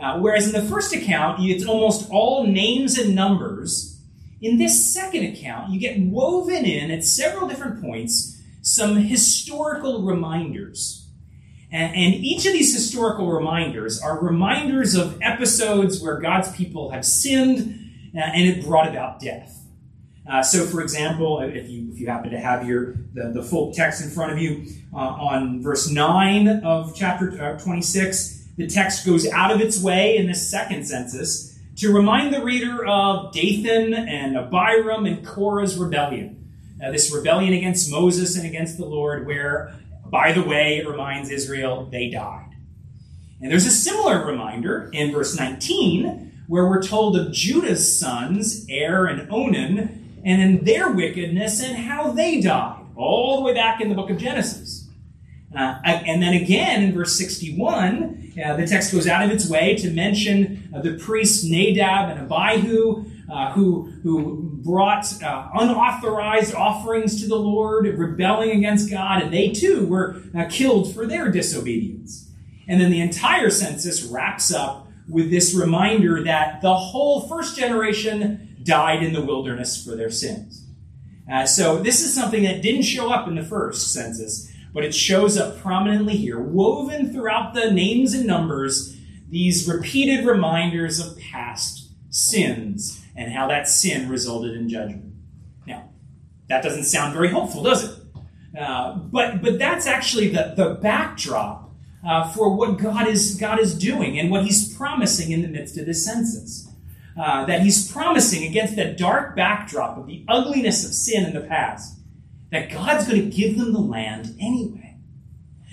Uh, 0.00 0.18
whereas 0.18 0.46
in 0.46 0.52
the 0.52 0.68
first 0.68 0.94
account, 0.94 1.40
it's 1.42 1.66
almost 1.66 2.08
all 2.10 2.46
names 2.46 2.98
and 2.98 3.14
numbers. 3.14 4.00
In 4.40 4.58
this 4.58 4.92
second 4.94 5.24
account, 5.24 5.70
you 5.70 5.80
get 5.80 5.98
woven 5.98 6.64
in 6.64 6.90
at 6.90 7.04
several 7.04 7.48
different 7.48 7.82
points 7.82 8.40
some 8.62 8.96
historical 8.96 10.02
reminders. 10.02 11.08
And, 11.70 11.94
and, 11.94 12.14
each 12.14 12.46
of 12.46 12.52
these 12.52 12.72
historical 12.72 13.30
reminders 13.30 14.00
are 14.00 14.18
reminders 14.20 14.94
of 14.94 15.18
episodes 15.20 16.02
where 16.02 16.18
God's 16.18 16.54
people 16.56 16.90
have 16.90 17.04
sinned 17.04 17.92
uh, 18.14 18.20
and 18.20 18.48
it 18.48 18.64
brought 18.64 18.88
about 18.88 19.20
death. 19.20 19.66
Uh, 20.30 20.42
so, 20.42 20.64
for 20.64 20.80
example, 20.80 21.40
if 21.40 21.68
you, 21.68 21.90
if 21.90 21.98
you 21.98 22.06
happen 22.06 22.30
to 22.30 22.38
have 22.38 22.66
your 22.66 22.94
the, 23.14 23.32
the 23.34 23.42
full 23.42 23.72
text 23.72 24.02
in 24.02 24.10
front 24.10 24.32
of 24.32 24.38
you, 24.38 24.66
uh, 24.94 24.98
on 24.98 25.62
verse 25.62 25.90
9 25.90 26.48
of 26.64 26.94
chapter 26.94 27.42
uh, 27.42 27.58
26, 27.58 28.37
the 28.58 28.66
text 28.66 29.06
goes 29.06 29.26
out 29.30 29.50
of 29.50 29.62
its 29.62 29.82
way 29.82 30.18
in 30.18 30.26
this 30.26 30.50
second 30.50 30.86
census 30.86 31.58
to 31.76 31.90
remind 31.94 32.34
the 32.34 32.44
reader 32.44 32.84
of 32.84 33.32
Dathan 33.32 33.94
and 33.94 34.36
Abiram 34.36 35.06
and 35.06 35.26
Korah's 35.26 35.78
rebellion 35.78 36.38
this 36.78 37.12
rebellion 37.12 37.52
against 37.52 37.90
Moses 37.90 38.36
and 38.36 38.46
against 38.46 38.78
the 38.78 38.84
Lord, 38.84 39.26
where, 39.26 39.74
by 40.04 40.32
the 40.32 40.42
way, 40.42 40.78
it 40.78 40.88
reminds 40.88 41.30
Israel 41.30 41.88
they 41.90 42.08
died. 42.08 42.54
And 43.40 43.50
there's 43.50 43.66
a 43.66 43.70
similar 43.70 44.24
reminder 44.24 44.90
in 44.92 45.12
verse 45.12 45.38
19, 45.38 46.44
where 46.46 46.66
we're 46.66 46.82
told 46.82 47.16
of 47.16 47.32
Judah's 47.32 47.98
sons, 47.98 48.66
Er 48.70 49.06
and 49.06 49.30
Onan, 49.30 50.20
and 50.24 50.42
in 50.42 50.64
their 50.64 50.90
wickedness 50.90 51.62
and 51.62 51.76
how 51.76 52.10
they 52.10 52.40
died, 52.40 52.84
all 52.96 53.38
the 53.38 53.44
way 53.44 53.54
back 53.54 53.80
in 53.80 53.88
the 53.88 53.94
book 53.94 54.10
of 54.10 54.18
Genesis. 54.18 54.87
Uh, 55.54 55.78
and 55.84 56.22
then 56.22 56.34
again 56.34 56.82
in 56.82 56.94
verse 56.94 57.16
61, 57.16 58.32
uh, 58.44 58.56
the 58.56 58.66
text 58.66 58.92
goes 58.92 59.06
out 59.06 59.24
of 59.24 59.30
its 59.30 59.48
way 59.48 59.74
to 59.76 59.90
mention 59.90 60.70
uh, 60.74 60.80
the 60.80 60.98
priests 60.98 61.42
Nadab 61.42 62.10
and 62.10 62.20
Abihu, 62.20 63.06
uh, 63.32 63.52
who, 63.52 63.90
who 64.02 64.50
brought 64.62 65.06
uh, 65.22 65.48
unauthorized 65.54 66.54
offerings 66.54 67.22
to 67.22 67.28
the 67.28 67.36
Lord, 67.36 67.86
rebelling 67.86 68.50
against 68.50 68.90
God, 68.90 69.22
and 69.22 69.32
they 69.32 69.50
too 69.50 69.86
were 69.86 70.22
uh, 70.36 70.44
killed 70.50 70.94
for 70.94 71.06
their 71.06 71.30
disobedience. 71.30 72.30
And 72.66 72.80
then 72.80 72.90
the 72.90 73.00
entire 73.00 73.48
census 73.48 74.02
wraps 74.02 74.52
up 74.52 74.88
with 75.08 75.30
this 75.30 75.54
reminder 75.54 76.22
that 76.24 76.60
the 76.60 76.74
whole 76.74 77.22
first 77.22 77.56
generation 77.56 78.56
died 78.62 79.02
in 79.02 79.14
the 79.14 79.22
wilderness 79.22 79.82
for 79.82 79.96
their 79.96 80.10
sins. 80.10 80.66
So 81.46 81.78
this 81.78 82.02
is 82.02 82.14
something 82.14 82.42
that 82.44 82.62
didn't 82.62 82.82
show 82.82 83.10
up 83.10 83.28
in 83.28 83.34
the 83.34 83.44
first 83.44 83.92
census, 83.92 84.50
but 84.72 84.84
it 84.84 84.94
shows 84.94 85.36
up 85.36 85.58
prominently 85.60 86.16
here, 86.16 86.40
woven 86.40 87.12
throughout 87.12 87.54
the 87.54 87.70
names 87.70 88.14
and 88.14 88.26
numbers, 88.26 88.96
these 89.28 89.68
repeated 89.68 90.24
reminders 90.24 91.00
of 91.00 91.18
past 91.18 91.90
sins 92.10 93.04
and 93.16 93.32
how 93.32 93.48
that 93.48 93.68
sin 93.68 94.08
resulted 94.08 94.54
in 94.54 94.68
judgment. 94.68 95.12
Now, 95.66 95.90
that 96.48 96.62
doesn't 96.62 96.84
sound 96.84 97.12
very 97.12 97.30
hopeful, 97.30 97.62
does 97.62 97.84
it? 97.84 97.98
Uh, 98.58 98.94
but 98.96 99.42
but 99.42 99.58
that's 99.58 99.86
actually 99.86 100.28
the, 100.28 100.54
the 100.56 100.78
backdrop 100.80 101.70
uh, 102.06 102.28
for 102.32 102.56
what 102.56 102.78
God 102.78 103.06
is, 103.06 103.36
God 103.36 103.60
is 103.60 103.76
doing 103.76 104.18
and 104.18 104.30
what 104.30 104.44
He's 104.44 104.74
promising 104.74 105.32
in 105.32 105.42
the 105.42 105.48
midst 105.48 105.76
of 105.76 105.86
this 105.86 106.04
census. 106.04 106.66
Uh, 107.20 107.44
that 107.46 107.62
He's 107.62 107.90
promising 107.90 108.44
against 108.44 108.76
that 108.76 108.96
dark 108.96 109.34
backdrop 109.36 109.98
of 109.98 110.06
the 110.06 110.24
ugliness 110.28 110.84
of 110.86 110.94
sin 110.94 111.24
in 111.24 111.34
the 111.34 111.40
past, 111.40 111.97
that 112.50 112.70
God's 112.70 113.06
going 113.06 113.22
to 113.22 113.36
give 113.36 113.58
them 113.58 113.72
the 113.72 113.80
land 113.80 114.36
anyway. 114.40 114.96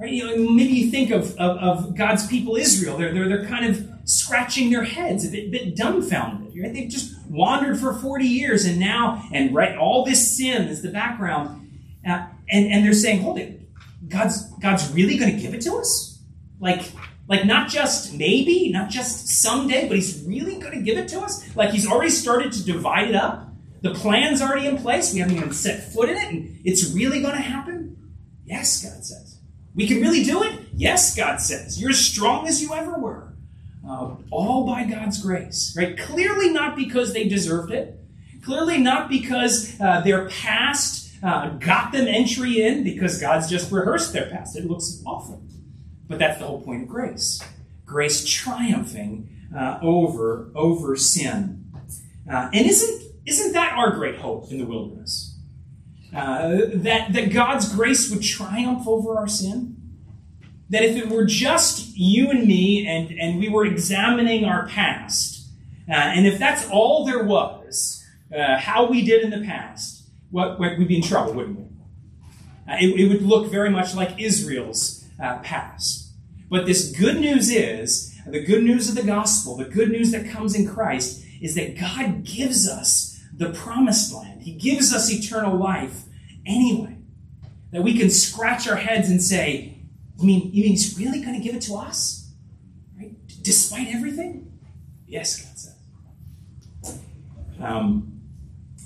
Right? 0.00 0.12
You 0.12 0.24
know, 0.24 0.52
maybe 0.52 0.72
you 0.72 0.90
think 0.90 1.10
of, 1.10 1.32
of, 1.36 1.58
of, 1.58 1.96
God's 1.96 2.26
people, 2.26 2.56
Israel. 2.56 2.96
They're, 2.96 3.12
they're, 3.12 3.28
they're 3.28 3.46
kind 3.46 3.66
of 3.66 3.86
scratching 4.04 4.70
their 4.70 4.84
heads, 4.84 5.26
a 5.26 5.30
bit, 5.30 5.50
bit 5.50 5.76
dumbfounded. 5.76 6.54
Right? 6.56 6.72
They've 6.72 6.88
just 6.88 7.14
wandered 7.28 7.78
for 7.78 7.92
40 7.92 8.24
years, 8.24 8.64
and 8.64 8.78
now, 8.78 9.28
and 9.32 9.54
right, 9.54 9.76
all 9.76 10.04
this 10.04 10.36
sin 10.36 10.68
is 10.68 10.80
the 10.80 10.90
background. 10.90 11.68
Uh, 12.08 12.28
and, 12.50 12.72
and 12.72 12.84
they're 12.86 12.94
saying, 12.94 13.20
hold 13.20 13.38
it, 13.38 13.57
God's, 14.08 14.46
God's 14.58 14.90
really 14.92 15.16
going 15.16 15.34
to 15.34 15.40
give 15.40 15.54
it 15.54 15.60
to 15.62 15.76
us? 15.76 16.20
Like, 16.60 16.90
like 17.28 17.44
not 17.44 17.68
just 17.68 18.14
maybe, 18.14 18.70
not 18.72 18.90
just 18.90 19.28
someday, 19.28 19.86
but 19.86 19.96
he's 19.96 20.24
really 20.26 20.58
going 20.58 20.72
to 20.72 20.80
give 20.80 20.98
it 20.98 21.08
to 21.08 21.20
us? 21.20 21.54
Like 21.54 21.70
he's 21.70 21.86
already 21.86 22.10
started 22.10 22.52
to 22.52 22.64
divide 22.64 23.08
it 23.08 23.14
up? 23.14 23.48
The 23.82 23.94
plan's 23.94 24.42
already 24.42 24.66
in 24.66 24.78
place. 24.78 25.12
We 25.12 25.20
haven't 25.20 25.36
even 25.36 25.52
set 25.52 25.92
foot 25.92 26.08
in 26.08 26.16
it, 26.16 26.28
and 26.32 26.60
it's 26.64 26.92
really 26.92 27.20
going 27.20 27.36
to 27.36 27.40
happen? 27.40 27.96
Yes, 28.44 28.82
God 28.82 29.04
says. 29.04 29.38
We 29.74 29.86
can 29.86 30.00
really 30.00 30.24
do 30.24 30.42
it? 30.42 30.58
Yes, 30.74 31.14
God 31.14 31.40
says. 31.40 31.80
You're 31.80 31.90
as 31.90 32.00
strong 32.04 32.48
as 32.48 32.60
you 32.60 32.74
ever 32.74 32.98
were. 32.98 33.34
Uh, 33.88 34.16
all 34.30 34.66
by 34.66 34.84
God's 34.84 35.22
grace, 35.22 35.74
right? 35.76 35.96
Clearly 35.96 36.50
not 36.50 36.76
because 36.76 37.12
they 37.12 37.28
deserved 37.28 37.72
it. 37.72 37.98
Clearly 38.42 38.78
not 38.78 39.08
because 39.08 39.78
uh, 39.80 40.00
their 40.00 40.28
past 40.28 41.07
uh, 41.22 41.50
got 41.50 41.92
them 41.92 42.06
entry 42.06 42.62
in, 42.62 42.84
because 42.84 43.20
God's 43.20 43.48
just 43.48 43.70
rehearsed 43.72 44.12
their 44.12 44.28
past. 44.30 44.56
It 44.56 44.66
looks 44.66 45.02
awful. 45.06 45.42
But 46.08 46.18
that's 46.18 46.38
the 46.38 46.46
whole 46.46 46.60
point 46.60 46.82
of 46.82 46.88
grace. 46.88 47.42
Grace 47.84 48.24
triumphing 48.24 49.28
uh, 49.56 49.78
over, 49.82 50.50
over 50.54 50.96
sin. 50.96 51.70
Uh, 52.30 52.50
and 52.52 52.66
isn't, 52.66 53.12
isn't 53.26 53.52
that 53.52 53.72
our 53.72 53.92
great 53.92 54.16
hope 54.16 54.50
in 54.50 54.58
the 54.58 54.64
wilderness? 54.64 55.36
Uh, 56.14 56.56
that, 56.74 57.12
that 57.12 57.32
God's 57.32 57.72
grace 57.74 58.10
would 58.10 58.22
triumph 58.22 58.86
over 58.86 59.16
our 59.16 59.28
sin? 59.28 59.78
that 60.70 60.82
if 60.82 60.96
it 60.96 61.08
were 61.08 61.24
just 61.24 61.96
you 61.96 62.30
and 62.30 62.46
me 62.46 62.86
and, 62.86 63.10
and 63.18 63.38
we 63.38 63.48
were 63.48 63.64
examining 63.64 64.44
our 64.44 64.66
past, 64.66 65.48
uh, 65.88 65.92
and 65.94 66.26
if 66.26 66.38
that's 66.38 66.68
all 66.68 67.06
there 67.06 67.24
was, 67.24 68.04
uh, 68.36 68.58
how 68.58 68.86
we 68.86 69.02
did 69.02 69.24
in 69.24 69.30
the 69.30 69.46
past, 69.46 69.97
what, 70.30 70.58
we'd 70.58 70.88
be 70.88 70.96
in 70.96 71.02
trouble, 71.02 71.32
wouldn't 71.34 71.58
we? 71.58 71.64
Uh, 72.70 72.76
it, 72.80 73.00
it, 73.00 73.08
would 73.08 73.22
look 73.22 73.50
very 73.50 73.70
much 73.70 73.94
like 73.94 74.20
Israel's 74.20 75.04
uh, 75.22 75.38
past. 75.38 76.12
But 76.50 76.66
this 76.66 76.90
good 76.90 77.18
news 77.18 77.50
is 77.50 78.14
the 78.26 78.44
good 78.44 78.62
news 78.62 78.88
of 78.88 78.94
the 78.94 79.02
gospel, 79.02 79.56
the 79.56 79.64
good 79.64 79.90
news 79.90 80.10
that 80.12 80.28
comes 80.28 80.54
in 80.54 80.68
Christ, 80.68 81.24
is 81.40 81.54
that 81.54 81.78
God 81.78 82.24
gives 82.24 82.68
us 82.68 83.20
the 83.32 83.50
promised 83.50 84.12
land. 84.12 84.42
He 84.42 84.52
gives 84.52 84.92
us 84.92 85.10
eternal 85.10 85.56
life 85.56 86.04
anyway. 86.44 86.96
That 87.70 87.82
we 87.82 87.96
can 87.98 88.10
scratch 88.10 88.68
our 88.68 88.76
heads 88.76 89.10
and 89.10 89.22
say, 89.22 89.78
you 90.18 90.26
mean, 90.26 90.50
you 90.52 90.64
mean 90.64 90.72
he's 90.72 90.98
really 90.98 91.20
going 91.20 91.34
to 91.34 91.40
give 91.40 91.54
it 91.54 91.62
to 91.62 91.74
us? 91.74 92.30
Right? 92.98 93.14
Despite 93.42 93.88
everything? 93.88 94.58
Yes, 95.06 95.42
God 95.42 95.58
says. 95.58 97.00
Um, 97.60 98.20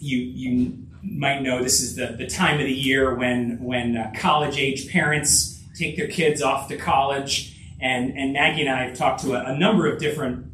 you, 0.01 0.19
you 0.19 0.87
might 1.03 1.43
know 1.43 1.63
this 1.63 1.81
is 1.81 1.97
the, 1.97 2.15
the 2.19 2.27
time 2.27 2.61
of 2.61 2.67
the 2.67 2.73
year 2.73 3.15
when, 3.15 3.63
when 3.63 3.97
uh, 3.97 4.13
college 4.17 4.59
age 4.59 4.91
parents 4.91 5.63
take 5.77 5.97
their 5.97 6.09
kids 6.09 6.43
off 6.43 6.69
to 6.69 6.77
college. 6.77 7.59
And, 7.81 8.17
and 8.17 8.33
Maggie 8.33 8.63
and 8.63 8.71
I 8.71 8.85
have 8.87 8.97
talked 8.97 9.23
to 9.23 9.35
a, 9.35 9.53
a 9.53 9.59
number 9.59 9.87
of 9.87 9.99
different 9.99 10.47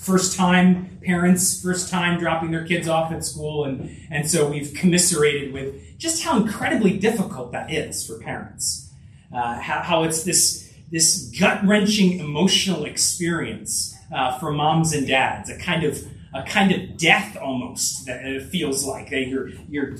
first 0.00 0.36
time 0.36 0.98
parents, 1.04 1.62
first 1.62 1.90
time 1.90 2.18
dropping 2.18 2.50
their 2.50 2.64
kids 2.64 2.88
off 2.88 3.12
at 3.12 3.24
school. 3.24 3.64
And, 3.64 3.90
and 4.10 4.30
so 4.30 4.48
we've 4.48 4.72
commiserated 4.74 5.52
with 5.52 5.98
just 5.98 6.22
how 6.22 6.36
incredibly 6.36 6.98
difficult 6.98 7.52
that 7.52 7.72
is 7.72 8.06
for 8.06 8.18
parents 8.18 8.84
uh, 9.34 9.58
how, 9.58 9.82
how, 9.82 10.02
it's 10.04 10.22
this, 10.22 10.72
this 10.90 11.32
gut 11.38 11.64
wrenching 11.64 12.20
emotional 12.20 12.84
experience 12.84 13.94
uh, 14.14 14.38
for 14.38 14.52
moms 14.52 14.92
and 14.92 15.06
dads, 15.06 15.50
a 15.50 15.58
kind 15.58 15.84
of 15.84 16.06
a 16.34 16.42
kind 16.42 16.72
of 16.72 16.96
death 16.96 17.36
almost 17.36 18.06
that 18.06 18.24
it 18.24 18.42
feels 18.50 18.84
like. 18.84 19.10
That 19.10 19.26
your 19.28 19.48
your 19.68 19.96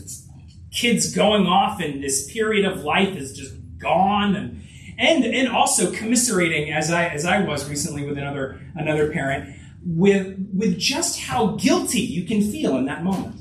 kids 0.73 1.15
going 1.15 1.47
off 1.47 1.81
and 1.81 2.03
this 2.03 2.31
period 2.33 2.65
of 2.65 2.83
life 2.83 3.17
is 3.17 3.37
just 3.37 3.55
gone 3.79 4.35
and 4.35 4.63
and 4.99 5.25
and 5.25 5.49
also 5.49 5.93
commiserating 5.93 6.73
as 6.73 6.91
I 6.91 7.07
as 7.07 7.25
I 7.25 7.41
was 7.41 7.69
recently 7.69 8.05
with 8.05 8.19
another 8.19 8.61
another 8.75 9.11
parent 9.13 9.57
with 9.85 10.37
with 10.53 10.79
just 10.79 11.21
how 11.21 11.49
guilty 11.57 12.01
you 12.01 12.25
can 12.25 12.41
feel 12.41 12.77
in 12.77 12.87
that 12.87 13.05
moment. 13.05 13.41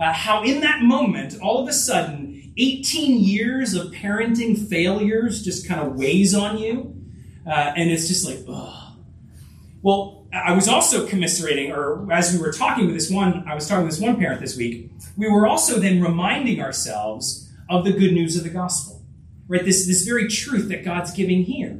Uh, 0.00 0.12
how 0.12 0.42
in 0.42 0.60
that 0.60 0.82
moment, 0.82 1.38
all 1.40 1.62
of 1.62 1.68
a 1.68 1.72
sudden, 1.72 2.52
18 2.56 3.22
years 3.22 3.74
of 3.74 3.92
parenting 3.92 4.68
failures 4.68 5.42
just 5.42 5.68
kind 5.68 5.80
of 5.80 5.94
weighs 5.96 6.34
on 6.34 6.58
you, 6.58 6.96
uh, 7.46 7.72
and 7.76 7.90
it's 7.90 8.08
just 8.08 8.26
like, 8.26 8.38
ugh. 8.48 8.94
Well, 9.82 10.21
I 10.32 10.52
was 10.52 10.66
also 10.66 11.06
commiserating, 11.06 11.72
or 11.72 12.10
as 12.10 12.32
we 12.32 12.40
were 12.40 12.52
talking 12.52 12.86
with 12.86 12.94
this 12.94 13.10
one, 13.10 13.46
I 13.46 13.54
was 13.54 13.68
talking 13.68 13.84
with 13.84 13.94
this 13.94 14.02
one 14.02 14.16
parent 14.16 14.40
this 14.40 14.56
week. 14.56 14.90
We 15.16 15.28
were 15.28 15.46
also 15.46 15.78
then 15.78 16.02
reminding 16.02 16.60
ourselves 16.60 17.50
of 17.68 17.84
the 17.84 17.92
good 17.92 18.12
news 18.12 18.36
of 18.36 18.42
the 18.44 18.50
gospel, 18.50 19.02
right? 19.46 19.64
This 19.64 19.86
this 19.86 20.04
very 20.04 20.28
truth 20.28 20.68
that 20.70 20.84
God's 20.84 21.12
giving 21.12 21.42
here. 21.42 21.78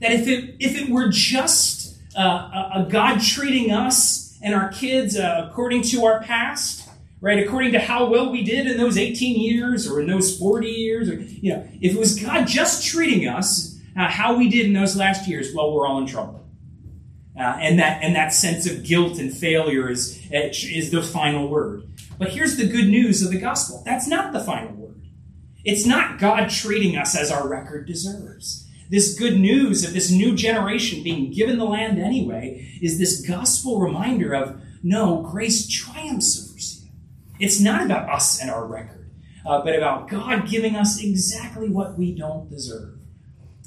That 0.00 0.12
if 0.12 0.26
it 0.26 0.56
if 0.58 0.80
it 0.80 0.88
were 0.88 1.08
just 1.08 1.98
uh, 2.16 2.70
a, 2.74 2.88
God 2.90 3.20
treating 3.20 3.70
us 3.70 4.38
and 4.42 4.54
our 4.54 4.70
kids 4.70 5.18
uh, 5.18 5.48
according 5.48 5.82
to 5.82 6.06
our 6.06 6.22
past, 6.22 6.88
right? 7.20 7.38
According 7.38 7.72
to 7.72 7.78
how 7.78 8.06
well 8.06 8.32
we 8.32 8.42
did 8.42 8.66
in 8.66 8.78
those 8.78 8.96
18 8.96 9.38
years 9.38 9.86
or 9.86 10.00
in 10.00 10.06
those 10.06 10.36
40 10.38 10.66
years, 10.66 11.08
or, 11.08 11.14
you 11.14 11.54
know, 11.54 11.68
if 11.80 11.94
it 11.94 11.98
was 11.98 12.18
God 12.18 12.46
just 12.46 12.86
treating 12.86 13.28
us 13.28 13.78
uh, 13.96 14.08
how 14.08 14.36
we 14.36 14.48
did 14.48 14.66
in 14.66 14.72
those 14.72 14.96
last 14.96 15.28
years, 15.28 15.54
well, 15.54 15.72
we're 15.72 15.86
all 15.86 15.98
in 15.98 16.06
trouble. 16.06 16.42
Uh, 17.36 17.56
and 17.60 17.78
that 17.78 18.02
and 18.02 18.14
that 18.14 18.32
sense 18.32 18.68
of 18.68 18.84
guilt 18.84 19.18
and 19.18 19.34
failure 19.34 19.88
is 19.88 20.20
is 20.30 20.90
the 20.90 21.02
final 21.02 21.48
word. 21.48 21.84
But 22.18 22.30
here's 22.30 22.56
the 22.56 22.66
good 22.66 22.88
news 22.88 23.22
of 23.22 23.30
the 23.30 23.38
gospel. 23.38 23.82
That's 23.86 24.06
not 24.06 24.32
the 24.32 24.40
final 24.40 24.72
word. 24.74 25.02
It's 25.64 25.86
not 25.86 26.18
God 26.18 26.50
treating 26.50 26.96
us 26.96 27.16
as 27.16 27.30
our 27.30 27.48
record 27.48 27.86
deserves. 27.86 28.68
This 28.90 29.18
good 29.18 29.40
news 29.40 29.84
of 29.84 29.94
this 29.94 30.10
new 30.10 30.34
generation 30.34 31.02
being 31.02 31.32
given 31.32 31.56
the 31.56 31.64
land 31.64 31.98
anyway 31.98 32.78
is 32.82 32.98
this 32.98 33.26
gospel 33.26 33.80
reminder 33.80 34.34
of 34.34 34.60
no, 34.82 35.22
grace 35.22 35.66
triumphs 35.66 36.50
over 36.50 36.58
sin. 36.58 36.90
It's 37.38 37.60
not 37.60 37.86
about 37.86 38.10
us 38.10 38.40
and 38.40 38.50
our 38.50 38.66
record, 38.66 39.10
uh, 39.46 39.62
but 39.62 39.74
about 39.74 40.10
God 40.10 40.46
giving 40.46 40.76
us 40.76 41.02
exactly 41.02 41.70
what 41.70 41.96
we 41.96 42.14
don't 42.14 42.50
deserve. 42.50 42.98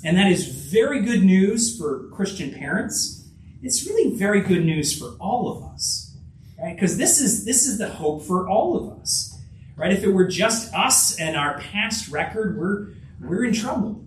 And 0.03 0.17
that 0.17 0.31
is 0.31 0.45
very 0.71 1.01
good 1.01 1.23
news 1.23 1.75
for 1.75 2.09
Christian 2.09 2.53
parents. 2.53 3.24
It's 3.61 3.87
really 3.87 4.15
very 4.15 4.41
good 4.41 4.65
news 4.65 4.97
for 4.97 5.15
all 5.19 5.51
of 5.51 5.63
us. 5.73 6.15
Right? 6.61 6.75
Because 6.75 6.97
this 6.97 7.19
is 7.19 7.45
this 7.45 7.65
is 7.65 7.77
the 7.77 7.89
hope 7.89 8.23
for 8.23 8.47
all 8.47 8.77
of 8.77 8.99
us. 8.99 9.37
Right? 9.75 9.91
If 9.91 10.03
it 10.03 10.11
were 10.11 10.27
just 10.27 10.73
us 10.73 11.19
and 11.19 11.35
our 11.35 11.59
past 11.59 12.09
record, 12.09 12.57
we're 12.57 12.89
we're 13.19 13.45
in 13.45 13.53
trouble. 13.53 14.03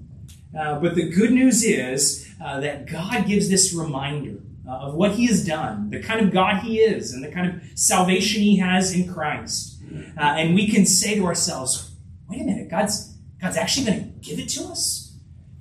Uh, 0.59 0.79
but 0.81 0.95
the 0.95 1.09
good 1.11 1.33
news 1.33 1.63
is 1.63 2.29
uh, 2.43 2.61
that 2.61 2.87
God 2.87 3.27
gives 3.27 3.49
this 3.49 3.75
reminder 3.75 4.41
uh, 4.67 4.73
of 4.73 4.95
what 4.95 5.13
He 5.13 5.27
has 5.27 5.45
done, 5.45 5.91
the 5.91 6.03
kind 6.03 6.21
of 6.21 6.33
God 6.33 6.63
He 6.63 6.79
is, 6.79 7.13
and 7.13 7.23
the 7.23 7.31
kind 7.31 7.47
of 7.47 7.79
salvation 7.79 8.43
He 8.43 8.57
has 8.57 8.95
in 8.95 9.13
Christ. 9.13 9.77
Uh, 10.17 10.21
and 10.21 10.55
we 10.55 10.69
can 10.69 10.85
say 10.85 11.15
to 11.17 11.25
ourselves, 11.25 11.93
wait 12.29 12.41
a 12.41 12.45
minute, 12.45 12.69
God's, 12.69 13.15
God's 13.41 13.57
actually 13.57 13.87
going 13.87 13.99
to 14.01 14.29
give 14.29 14.39
it 14.39 14.49
to 14.51 14.65
us 14.65 15.17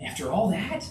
after 0.05 0.29
all 0.29 0.49
that? 0.49 0.89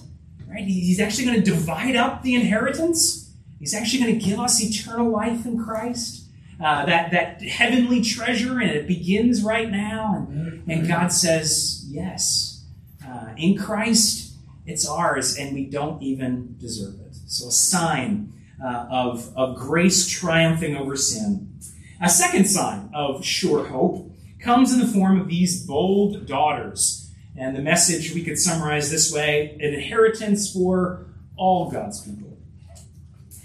Right? 0.48 0.64
He's 0.64 1.00
actually 1.00 1.26
going 1.26 1.42
to 1.42 1.50
divide 1.50 1.96
up 1.96 2.22
the 2.22 2.34
inheritance. 2.34 3.32
He's 3.58 3.74
actually 3.74 4.02
going 4.04 4.18
to 4.18 4.24
give 4.24 4.38
us 4.38 4.62
eternal 4.62 5.10
life 5.10 5.44
in 5.44 5.62
Christ. 5.62 6.24
Uh, 6.58 6.86
that, 6.86 7.10
that 7.10 7.42
heavenly 7.42 8.00
treasure, 8.00 8.60
and 8.60 8.70
it 8.70 8.86
begins 8.86 9.42
right 9.42 9.70
now. 9.70 10.26
And, 10.30 10.70
and 10.70 10.88
God 10.88 11.12
says, 11.12 11.84
yes, 11.86 12.64
uh, 13.06 13.34
in 13.36 13.58
Christ, 13.58 14.34
it's 14.64 14.88
ours, 14.88 15.36
and 15.36 15.54
we 15.54 15.66
don't 15.66 16.02
even 16.02 16.56
deserve 16.58 16.98
it. 17.00 17.14
So, 17.26 17.48
a 17.48 17.52
sign 17.52 18.32
uh, 18.62 18.86
of, 18.90 19.36
of 19.36 19.56
grace 19.56 20.08
triumphing 20.08 20.76
over 20.76 20.96
sin. 20.96 21.58
A 22.00 22.08
second 22.08 22.46
sign 22.46 22.90
of 22.94 23.24
sure 23.24 23.66
hope 23.66 24.10
comes 24.40 24.72
in 24.72 24.80
the 24.80 24.86
form 24.86 25.20
of 25.20 25.28
these 25.28 25.66
bold 25.66 26.26
daughters. 26.26 27.05
And 27.38 27.54
the 27.54 27.62
message 27.62 28.14
we 28.14 28.24
could 28.24 28.38
summarize 28.38 28.90
this 28.90 29.12
way 29.12 29.56
an 29.60 29.74
inheritance 29.74 30.52
for 30.52 31.06
all 31.36 31.70
God's 31.70 32.00
people. 32.00 32.38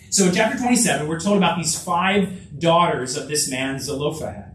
So 0.09 0.25
in 0.25 0.35
chapter 0.35 0.57
27, 0.57 1.07
we're 1.07 1.19
told 1.19 1.37
about 1.37 1.57
these 1.57 1.81
five 1.81 2.59
daughters 2.59 3.15
of 3.15 3.27
this 3.27 3.49
man, 3.49 3.79
Zelophehad. 3.79 4.51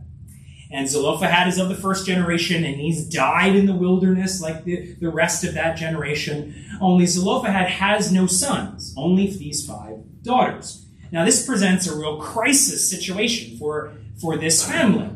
And 0.71 0.89
Zelophehad 0.89 1.49
is 1.49 1.59
of 1.59 1.69
the 1.69 1.75
first 1.75 2.07
generation, 2.07 2.65
and 2.65 2.77
he's 2.77 3.09
died 3.09 3.55
in 3.55 3.67
the 3.67 3.75
wilderness 3.75 4.41
like 4.41 4.65
the, 4.65 4.95
the 4.95 5.09
rest 5.09 5.45
of 5.45 5.55
that 5.55 5.77
generation. 5.77 6.55
Only 6.81 7.07
Zelophehad 7.07 7.69
has 7.69 8.13
no 8.13 8.27
sons, 8.27 8.93
only 8.97 9.29
these 9.29 9.67
five 9.67 9.99
daughters. 10.23 10.85
Now, 11.13 11.25
this 11.25 11.47
presents 11.47 11.87
a 11.87 11.97
real 11.97 12.19
crisis 12.19 12.91
situation 12.91 13.57
for, 13.59 13.95
for 14.21 14.37
this 14.37 14.69
family. 14.69 15.11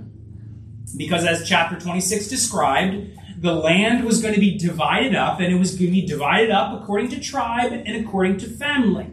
Because 0.97 1.25
as 1.25 1.49
chapter 1.49 1.79
26 1.79 2.29
described, 2.29 3.19
the 3.41 3.55
land 3.55 4.05
was 4.05 4.21
going 4.21 4.35
to 4.35 4.41
be 4.41 4.59
divided 4.59 5.15
up, 5.15 5.41
and 5.41 5.51
it 5.53 5.59
was 5.59 5.71
going 5.71 5.87
to 5.87 5.93
be 5.93 6.07
divided 6.07 6.51
up 6.51 6.79
according 6.81 7.09
to 7.09 7.19
tribe 7.19 7.73
and 7.73 7.97
according 7.97 8.37
to 8.37 8.47
family. 8.47 9.07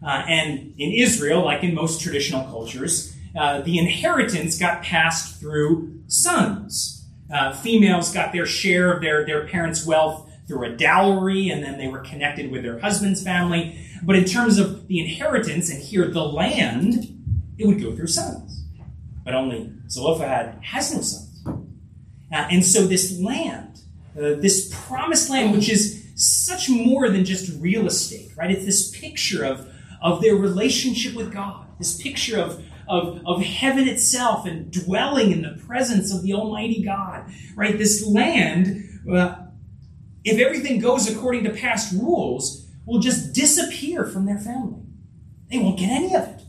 Uh, 0.00 0.24
and 0.28 0.72
in 0.78 0.92
Israel, 0.92 1.44
like 1.44 1.64
in 1.64 1.74
most 1.74 2.00
traditional 2.00 2.44
cultures, 2.44 3.16
uh, 3.36 3.60
the 3.62 3.78
inheritance 3.78 4.56
got 4.56 4.80
passed 4.82 5.40
through 5.40 6.00
sons. 6.06 7.04
Uh, 7.32 7.52
females 7.52 8.14
got 8.14 8.32
their 8.32 8.46
share 8.46 8.92
of 8.92 9.02
their, 9.02 9.26
their 9.26 9.48
parents' 9.48 9.84
wealth 9.84 10.30
through 10.46 10.64
a 10.64 10.76
dowry, 10.76 11.50
and 11.50 11.64
then 11.64 11.78
they 11.78 11.88
were 11.88 11.98
connected 11.98 12.52
with 12.52 12.62
their 12.62 12.78
husband's 12.78 13.24
family. 13.24 13.76
But 14.04 14.14
in 14.14 14.24
terms 14.24 14.58
of 14.58 14.86
the 14.86 15.00
inheritance, 15.00 15.68
and 15.68 15.82
here 15.82 16.06
the 16.08 16.22
land, 16.22 17.12
it 17.58 17.66
would 17.66 17.82
go 17.82 17.92
through 17.96 18.06
sons. 18.06 18.62
But 19.24 19.34
only 19.34 19.72
Zelophehad 19.90 20.60
has 20.62 20.94
no 20.94 21.00
sons. 21.00 21.25
Uh, 22.36 22.46
and 22.50 22.62
so 22.62 22.86
this 22.86 23.18
land, 23.18 23.80
uh, 24.14 24.34
this 24.40 24.70
promised 24.86 25.30
land, 25.30 25.54
which 25.54 25.70
is 25.70 26.04
such 26.16 26.68
more 26.68 27.08
than 27.08 27.24
just 27.24 27.58
real 27.62 27.86
estate, 27.86 28.30
right? 28.36 28.50
It's 28.50 28.66
this 28.66 28.90
picture 28.90 29.42
of, 29.42 29.66
of 30.02 30.20
their 30.20 30.36
relationship 30.36 31.14
with 31.14 31.32
God, 31.32 31.66
this 31.78 31.96
picture 31.96 32.38
of, 32.38 32.62
of, 32.88 33.22
of 33.24 33.42
heaven 33.42 33.88
itself 33.88 34.44
and 34.44 34.70
dwelling 34.70 35.32
in 35.32 35.40
the 35.40 35.58
presence 35.66 36.12
of 36.12 36.22
the 36.22 36.34
Almighty 36.34 36.82
God, 36.82 37.24
right? 37.54 37.78
This 37.78 38.06
land, 38.06 38.84
uh, 39.10 39.36
if 40.22 40.38
everything 40.38 40.78
goes 40.78 41.10
according 41.10 41.44
to 41.44 41.50
past 41.50 41.94
rules, 41.94 42.66
will 42.84 43.00
just 43.00 43.32
disappear 43.32 44.04
from 44.04 44.26
their 44.26 44.38
family. 44.38 44.82
They 45.50 45.58
won't 45.58 45.78
get 45.78 45.88
any 45.88 46.14
of 46.14 46.24
it. 46.24 46.42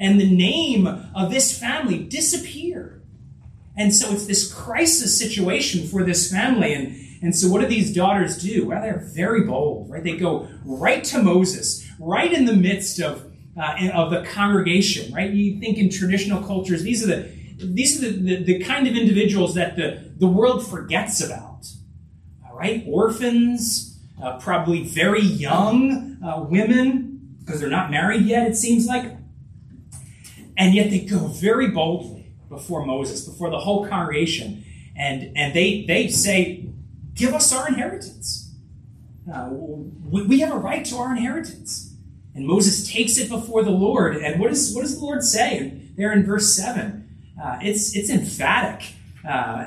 And 0.00 0.20
the 0.20 0.28
name 0.28 0.88
of 1.14 1.30
this 1.30 1.56
family 1.56 2.02
disappear. 2.02 2.97
And 3.78 3.94
so 3.94 4.10
it's 4.12 4.26
this 4.26 4.52
crisis 4.52 5.16
situation 5.16 5.86
for 5.86 6.02
this 6.02 6.30
family. 6.30 6.74
And, 6.74 6.96
and 7.22 7.34
so 7.34 7.48
what 7.48 7.60
do 7.60 7.68
these 7.68 7.94
daughters 7.94 8.36
do? 8.42 8.66
Well, 8.66 8.82
they're 8.82 9.08
very 9.14 9.44
bold, 9.44 9.88
right? 9.88 10.02
They 10.02 10.16
go 10.16 10.48
right 10.64 11.04
to 11.04 11.22
Moses, 11.22 11.88
right 12.00 12.32
in 12.32 12.44
the 12.44 12.56
midst 12.56 13.00
of 13.00 13.24
uh, 13.56 13.90
of 13.92 14.12
the 14.12 14.22
congregation, 14.22 15.12
right? 15.12 15.32
You 15.32 15.58
think 15.58 15.78
in 15.78 15.90
traditional 15.90 16.40
cultures, 16.44 16.82
these 16.82 17.02
are 17.02 17.08
the 17.08 17.28
these 17.58 17.98
are 17.98 18.08
the, 18.08 18.36
the, 18.36 18.44
the 18.44 18.64
kind 18.64 18.86
of 18.86 18.96
individuals 18.96 19.54
that 19.54 19.74
the, 19.74 20.12
the 20.16 20.28
world 20.28 20.64
forgets 20.64 21.20
about. 21.20 21.66
All 22.48 22.56
right? 22.56 22.84
Orphans, 22.86 23.98
uh, 24.22 24.38
probably 24.38 24.84
very 24.84 25.22
young 25.22 26.18
uh, 26.22 26.46
women, 26.48 27.36
because 27.40 27.60
they're 27.60 27.68
not 27.68 27.90
married 27.90 28.26
yet, 28.26 28.46
it 28.46 28.56
seems 28.56 28.86
like. 28.86 29.16
And 30.56 30.72
yet 30.74 30.90
they 30.90 31.00
go 31.00 31.26
very 31.26 31.68
boldly 31.68 32.17
before 32.48 32.84
Moses, 32.84 33.26
before 33.26 33.50
the 33.50 33.58
whole 33.58 33.86
congregation, 33.86 34.64
and, 34.96 35.36
and 35.36 35.54
they, 35.54 35.84
they 35.86 36.08
say, 36.08 36.64
Give 37.14 37.34
us 37.34 37.52
our 37.52 37.66
inheritance. 37.66 38.54
Uh, 39.32 39.48
we, 39.50 40.22
we 40.22 40.40
have 40.40 40.54
a 40.54 40.58
right 40.58 40.84
to 40.86 40.96
our 40.96 41.10
inheritance. 41.10 41.94
And 42.34 42.46
Moses 42.46 42.88
takes 42.88 43.18
it 43.18 43.28
before 43.28 43.64
the 43.64 43.72
Lord. 43.72 44.16
And 44.16 44.40
what, 44.40 44.52
is, 44.52 44.72
what 44.72 44.82
does 44.82 44.96
the 44.96 45.04
Lord 45.04 45.24
say 45.24 45.80
there 45.96 46.12
in 46.12 46.24
verse 46.24 46.54
7? 46.54 47.08
Uh, 47.42 47.58
it's, 47.60 47.96
it's 47.96 48.10
emphatic. 48.10 48.92
Uh, 49.28 49.64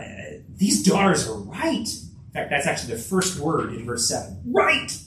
these 0.55 0.81
daughters 0.81 1.27
are 1.27 1.37
right. 1.37 1.87
In 1.87 2.31
fact, 2.33 2.49
that's 2.49 2.65
actually 2.65 2.93
the 2.93 3.01
first 3.01 3.39
word 3.39 3.73
in 3.73 3.85
verse 3.85 4.07
7. 4.07 4.41
Right! 4.45 4.97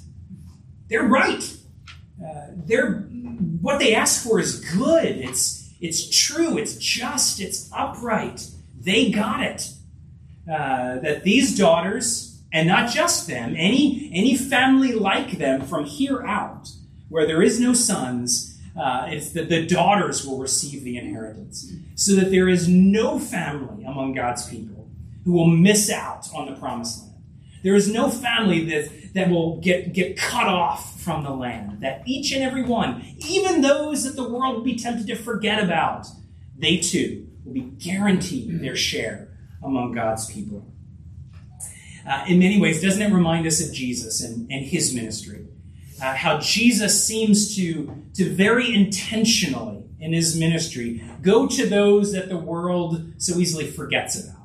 They're 0.88 1.08
right. 1.08 1.56
Uh, 2.22 2.48
they're, 2.66 2.96
what 3.62 3.78
they 3.78 3.94
ask 3.94 4.22
for 4.22 4.38
is 4.38 4.60
good. 4.60 5.16
It's, 5.16 5.63
it's 5.84 6.02
true. 6.26 6.58
It's 6.58 6.76
just. 6.76 7.40
It's 7.40 7.70
upright. 7.72 8.48
They 8.80 9.10
got 9.10 9.42
it. 9.42 9.70
Uh, 10.50 10.98
that 11.00 11.24
these 11.24 11.56
daughters, 11.56 12.42
and 12.52 12.68
not 12.68 12.92
just 12.92 13.26
them, 13.26 13.54
any, 13.56 14.10
any 14.12 14.36
family 14.36 14.92
like 14.92 15.38
them 15.38 15.62
from 15.62 15.84
here 15.84 16.22
out, 16.22 16.68
where 17.08 17.26
there 17.26 17.42
is 17.42 17.58
no 17.58 17.72
sons, 17.72 18.58
uh, 18.76 19.06
it's 19.08 19.30
that 19.32 19.48
the 19.48 19.66
daughters 19.66 20.26
will 20.26 20.38
receive 20.38 20.84
the 20.84 20.96
inheritance, 20.96 21.72
so 21.94 22.14
that 22.14 22.30
there 22.30 22.48
is 22.48 22.68
no 22.68 23.18
family 23.18 23.84
among 23.84 24.14
God's 24.14 24.48
people 24.48 24.88
who 25.24 25.32
will 25.32 25.46
miss 25.46 25.90
out 25.90 26.28
on 26.34 26.46
the 26.46 26.56
promised 26.58 27.02
land. 27.02 27.22
There 27.62 27.74
is 27.74 27.90
no 27.90 28.10
family 28.10 28.64
that, 28.66 28.90
that 29.14 29.30
will 29.30 29.60
get, 29.60 29.92
get 29.92 30.16
cut 30.16 30.46
off 30.46 31.00
from 31.00 31.24
the 31.24 31.30
land. 31.30 31.80
That 31.80 32.02
each 32.06 32.32
and 32.32 32.42
every 32.42 32.62
one, 32.62 33.04
even 33.18 33.60
those 33.60 34.04
that 34.04 34.16
the 34.16 34.28
world 34.28 34.56
will 34.56 34.64
be 34.64 34.76
tempted 34.76 35.06
to 35.06 35.16
forget 35.16 35.62
about, 35.62 36.06
they 36.56 36.78
too 36.78 37.28
will 37.44 37.54
be 37.54 37.60
guaranteed 37.62 38.60
their 38.60 38.76
share 38.76 39.28
among 39.62 39.92
God's 39.92 40.30
people. 40.30 40.66
Uh, 42.06 42.24
in 42.28 42.38
many 42.38 42.60
ways, 42.60 42.82
doesn't 42.82 43.00
it 43.00 43.14
remind 43.14 43.46
us 43.46 43.66
of 43.66 43.74
Jesus 43.74 44.22
and, 44.22 44.50
and 44.50 44.66
his 44.66 44.94
ministry? 44.94 45.44
uh, 46.02 46.14
how 46.14 46.38
Jesus 46.38 47.06
seems 47.06 47.56
to, 47.56 48.04
to 48.14 48.30
very 48.30 48.74
intentionally 48.74 49.84
in 50.00 50.12
his 50.12 50.38
ministry 50.38 51.02
go 51.22 51.46
to 51.46 51.66
those 51.66 52.12
that 52.12 52.28
the 52.28 52.36
world 52.36 53.12
so 53.18 53.38
easily 53.38 53.66
forgets 53.66 54.22
about. 54.22 54.43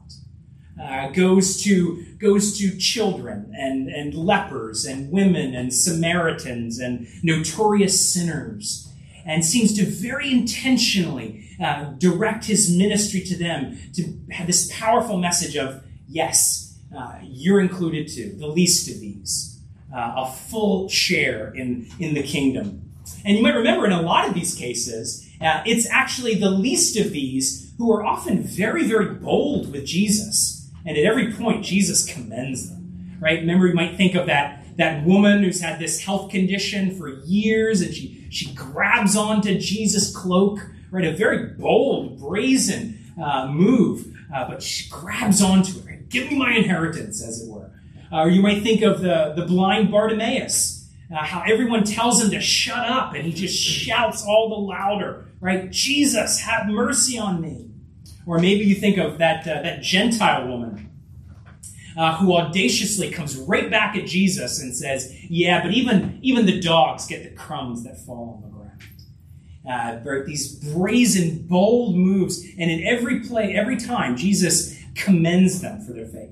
Uh, 0.81 1.09
goes 1.09 1.61
to 1.61 2.05
goes 2.19 2.57
to 2.57 2.77
children 2.77 3.53
and, 3.57 3.89
and 3.89 4.13
lepers 4.13 4.85
and 4.85 5.11
women 5.11 5.53
and 5.53 5.73
Samaritans 5.73 6.79
and 6.79 7.05
notorious 7.21 8.13
sinners, 8.13 8.89
and 9.25 9.43
seems 9.43 9.73
to 9.73 9.85
very 9.85 10.31
intentionally 10.31 11.49
uh, 11.61 11.91
direct 11.97 12.45
his 12.45 12.73
ministry 12.73 13.21
to 13.21 13.35
them 13.35 13.77
to 13.93 14.17
have 14.31 14.47
this 14.47 14.71
powerful 14.71 15.17
message 15.17 15.57
of 15.57 15.83
yes, 16.07 16.77
uh, 16.97 17.19
you're 17.21 17.59
included 17.59 18.07
too, 18.07 18.33
the 18.37 18.47
least 18.47 18.89
of 18.89 19.01
these 19.01 19.49
uh, 19.93 20.13
a 20.17 20.31
full 20.31 20.89
share 20.89 21.53
in, 21.53 21.87
in 21.99 22.13
the 22.13 22.23
kingdom. 22.23 22.91
And 23.25 23.35
you 23.35 23.43
might 23.43 23.55
remember 23.55 23.85
in 23.85 23.91
a 23.91 24.01
lot 24.01 24.27
of 24.27 24.33
these 24.33 24.55
cases, 24.55 25.27
uh, 25.41 25.63
it's 25.65 25.89
actually 25.89 26.35
the 26.35 26.49
least 26.49 26.97
of 26.97 27.11
these 27.11 27.73
who 27.77 27.91
are 27.91 28.05
often 28.05 28.43
very, 28.43 28.87
very 28.87 29.13
bold 29.15 29.71
with 29.71 29.85
Jesus. 29.85 30.58
And 30.89 30.97
at 30.97 31.05
every 31.05 31.31
point, 31.31 31.63
Jesus 31.63 32.03
commends 32.11 32.67
them. 32.67 33.15
Right? 33.19 33.41
Remember, 33.41 33.67
you 33.67 33.75
might 33.75 33.95
think 33.95 34.15
of 34.15 34.25
that, 34.25 34.75
that 34.77 35.05
woman 35.05 35.43
who's 35.43 35.61
had 35.61 35.77
this 35.77 36.01
health 36.01 36.31
condition 36.31 36.97
for 36.97 37.09
years 37.25 37.81
and 37.81 37.93
she, 37.93 38.25
she 38.31 38.55
grabs 38.55 39.15
onto 39.15 39.59
Jesus' 39.59 40.15
cloak, 40.15 40.57
right? 40.89 41.05
A 41.05 41.11
very 41.15 41.53
bold, 41.53 42.19
brazen 42.19 43.13
uh, 43.23 43.45
move, 43.47 44.17
uh, 44.33 44.47
but 44.47 44.63
she 44.63 44.89
grabs 44.89 45.43
onto 45.43 45.77
it. 45.77 45.85
Right? 45.85 46.09
Give 46.09 46.31
me 46.31 46.39
my 46.39 46.53
inheritance, 46.53 47.23
as 47.23 47.43
it 47.43 47.51
were. 47.51 47.69
Uh, 48.11 48.21
or 48.21 48.29
you 48.29 48.41
might 48.41 48.63
think 48.63 48.81
of 48.81 49.01
the, 49.01 49.33
the 49.35 49.45
blind 49.45 49.91
Bartimaeus, 49.91 50.89
uh, 51.13 51.23
how 51.23 51.43
everyone 51.45 51.83
tells 51.83 52.19
him 52.19 52.31
to 52.31 52.41
shut 52.41 52.89
up 52.89 53.13
and 53.13 53.25
he 53.25 53.31
just 53.31 53.55
shouts 53.55 54.25
all 54.25 54.49
the 54.49 54.55
louder, 54.55 55.27
right? 55.39 55.69
Jesus, 55.69 56.39
have 56.39 56.67
mercy 56.67 57.19
on 57.19 57.41
me. 57.41 57.69
Or 58.25 58.39
maybe 58.39 58.65
you 58.65 58.75
think 58.75 58.97
of 58.97 59.17
that, 59.17 59.47
uh, 59.47 59.61
that 59.61 59.81
Gentile 59.81 60.47
woman 60.47 60.89
uh, 61.97 62.15
who 62.17 62.35
audaciously 62.35 63.09
comes 63.09 63.35
right 63.35 63.69
back 63.69 63.95
at 63.95 64.05
Jesus 64.05 64.61
and 64.61 64.75
says, 64.75 65.13
Yeah, 65.29 65.61
but 65.61 65.73
even, 65.73 66.19
even 66.21 66.45
the 66.45 66.59
dogs 66.59 67.07
get 67.07 67.23
the 67.23 67.35
crumbs 67.35 67.83
that 67.83 67.99
fall 68.05 68.41
on 68.43 68.49
the 68.49 68.55
ground. 68.55 68.59
Uh, 69.69 70.23
these 70.25 70.55
brazen, 70.55 71.45
bold 71.47 71.95
moves, 71.95 72.43
and 72.57 72.71
in 72.71 72.85
every 72.85 73.19
play, 73.21 73.55
every 73.55 73.77
time, 73.77 74.15
Jesus 74.15 74.79
commends 74.95 75.61
them 75.61 75.81
for 75.81 75.93
their 75.93 76.05
faith. 76.05 76.31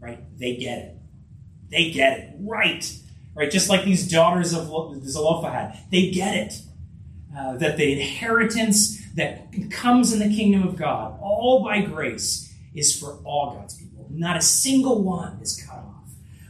Right? 0.00 0.24
They 0.38 0.56
get 0.56 0.78
it. 0.78 0.96
They 1.70 1.90
get 1.90 2.18
it. 2.18 2.34
Right. 2.40 2.90
Right. 3.34 3.50
Just 3.50 3.68
like 3.68 3.84
these 3.84 4.08
daughters 4.08 4.54
of 4.54 4.68
Zelophehad. 5.04 5.78
They 5.90 6.10
get 6.10 6.34
it. 6.34 6.54
Uh, 7.36 7.56
that 7.58 7.76
the 7.76 7.92
inheritance 7.92 9.02
that 9.16 9.70
comes 9.70 10.12
in 10.12 10.18
the 10.18 10.34
kingdom 10.34 10.66
of 10.66 10.76
God, 10.76 11.18
all 11.20 11.64
by 11.64 11.82
grace, 11.82 12.54
is 12.74 12.98
for 12.98 13.18
all 13.24 13.54
God's 13.54 13.74
people. 13.74 14.06
Not 14.10 14.36
a 14.36 14.42
single 14.42 15.02
one 15.02 15.38
is 15.40 15.60
cut 15.60 15.78
off. 15.78 15.82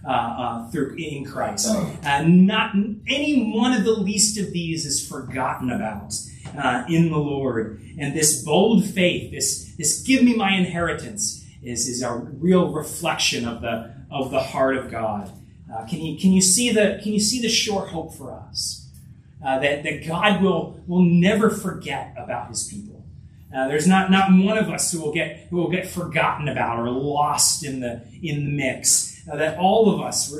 Uh, 0.04 0.10
uh, 0.10 0.70
through 0.70 0.94
in 0.96 1.24
Christ. 1.24 1.66
Uh, 1.66 2.22
not 2.22 2.76
any 3.08 3.50
one 3.52 3.72
of 3.72 3.82
the 3.82 3.90
least 3.90 4.38
of 4.38 4.52
these 4.52 4.86
is 4.86 5.04
forgotten 5.04 5.68
about 5.68 6.14
uh, 6.56 6.84
in 6.88 7.10
the 7.10 7.18
Lord. 7.18 7.80
And 7.98 8.14
this 8.14 8.40
bold 8.44 8.84
faith, 8.84 9.32
this 9.32 9.74
this 9.76 10.02
give 10.02 10.22
me 10.22 10.36
my 10.36 10.52
inheritance, 10.52 11.44
is 11.60 11.88
is 11.88 12.02
a 12.02 12.14
real 12.14 12.72
reflection 12.72 13.48
of 13.48 13.62
the 13.62 13.96
of 14.08 14.30
the 14.30 14.40
heart 14.40 14.76
of 14.76 14.92
God. 14.92 15.32
Uh, 15.72 15.84
can, 15.86 16.00
you, 16.00 16.18
can, 16.18 16.32
you 16.32 16.40
see 16.40 16.70
the, 16.70 17.00
can 17.02 17.12
you 17.12 17.20
see 17.20 17.40
the 17.40 17.48
sure 17.48 17.86
hope 17.86 18.14
for 18.14 18.32
us? 18.32 18.75
Uh, 19.44 19.58
that, 19.58 19.82
that 19.82 20.06
God 20.06 20.42
will, 20.42 20.80
will 20.86 21.02
never 21.02 21.50
forget 21.50 22.14
about 22.16 22.48
his 22.48 22.64
people. 22.64 23.04
Uh, 23.54 23.68
there's 23.68 23.86
not, 23.86 24.10
not 24.10 24.30
one 24.30 24.58
of 24.58 24.68
us 24.68 24.90
who 24.90 25.00
will 25.00 25.12
get 25.12 25.46
who 25.50 25.56
will 25.56 25.70
get 25.70 25.86
forgotten 25.86 26.48
about 26.48 26.78
or 26.78 26.90
lost 26.90 27.64
in 27.64 27.80
the 27.80 28.02
in 28.22 28.44
the 28.44 28.50
mix. 28.50 29.22
Uh, 29.30 29.36
that 29.36 29.58
all 29.58 29.92
of 29.92 30.00
us, 30.00 30.34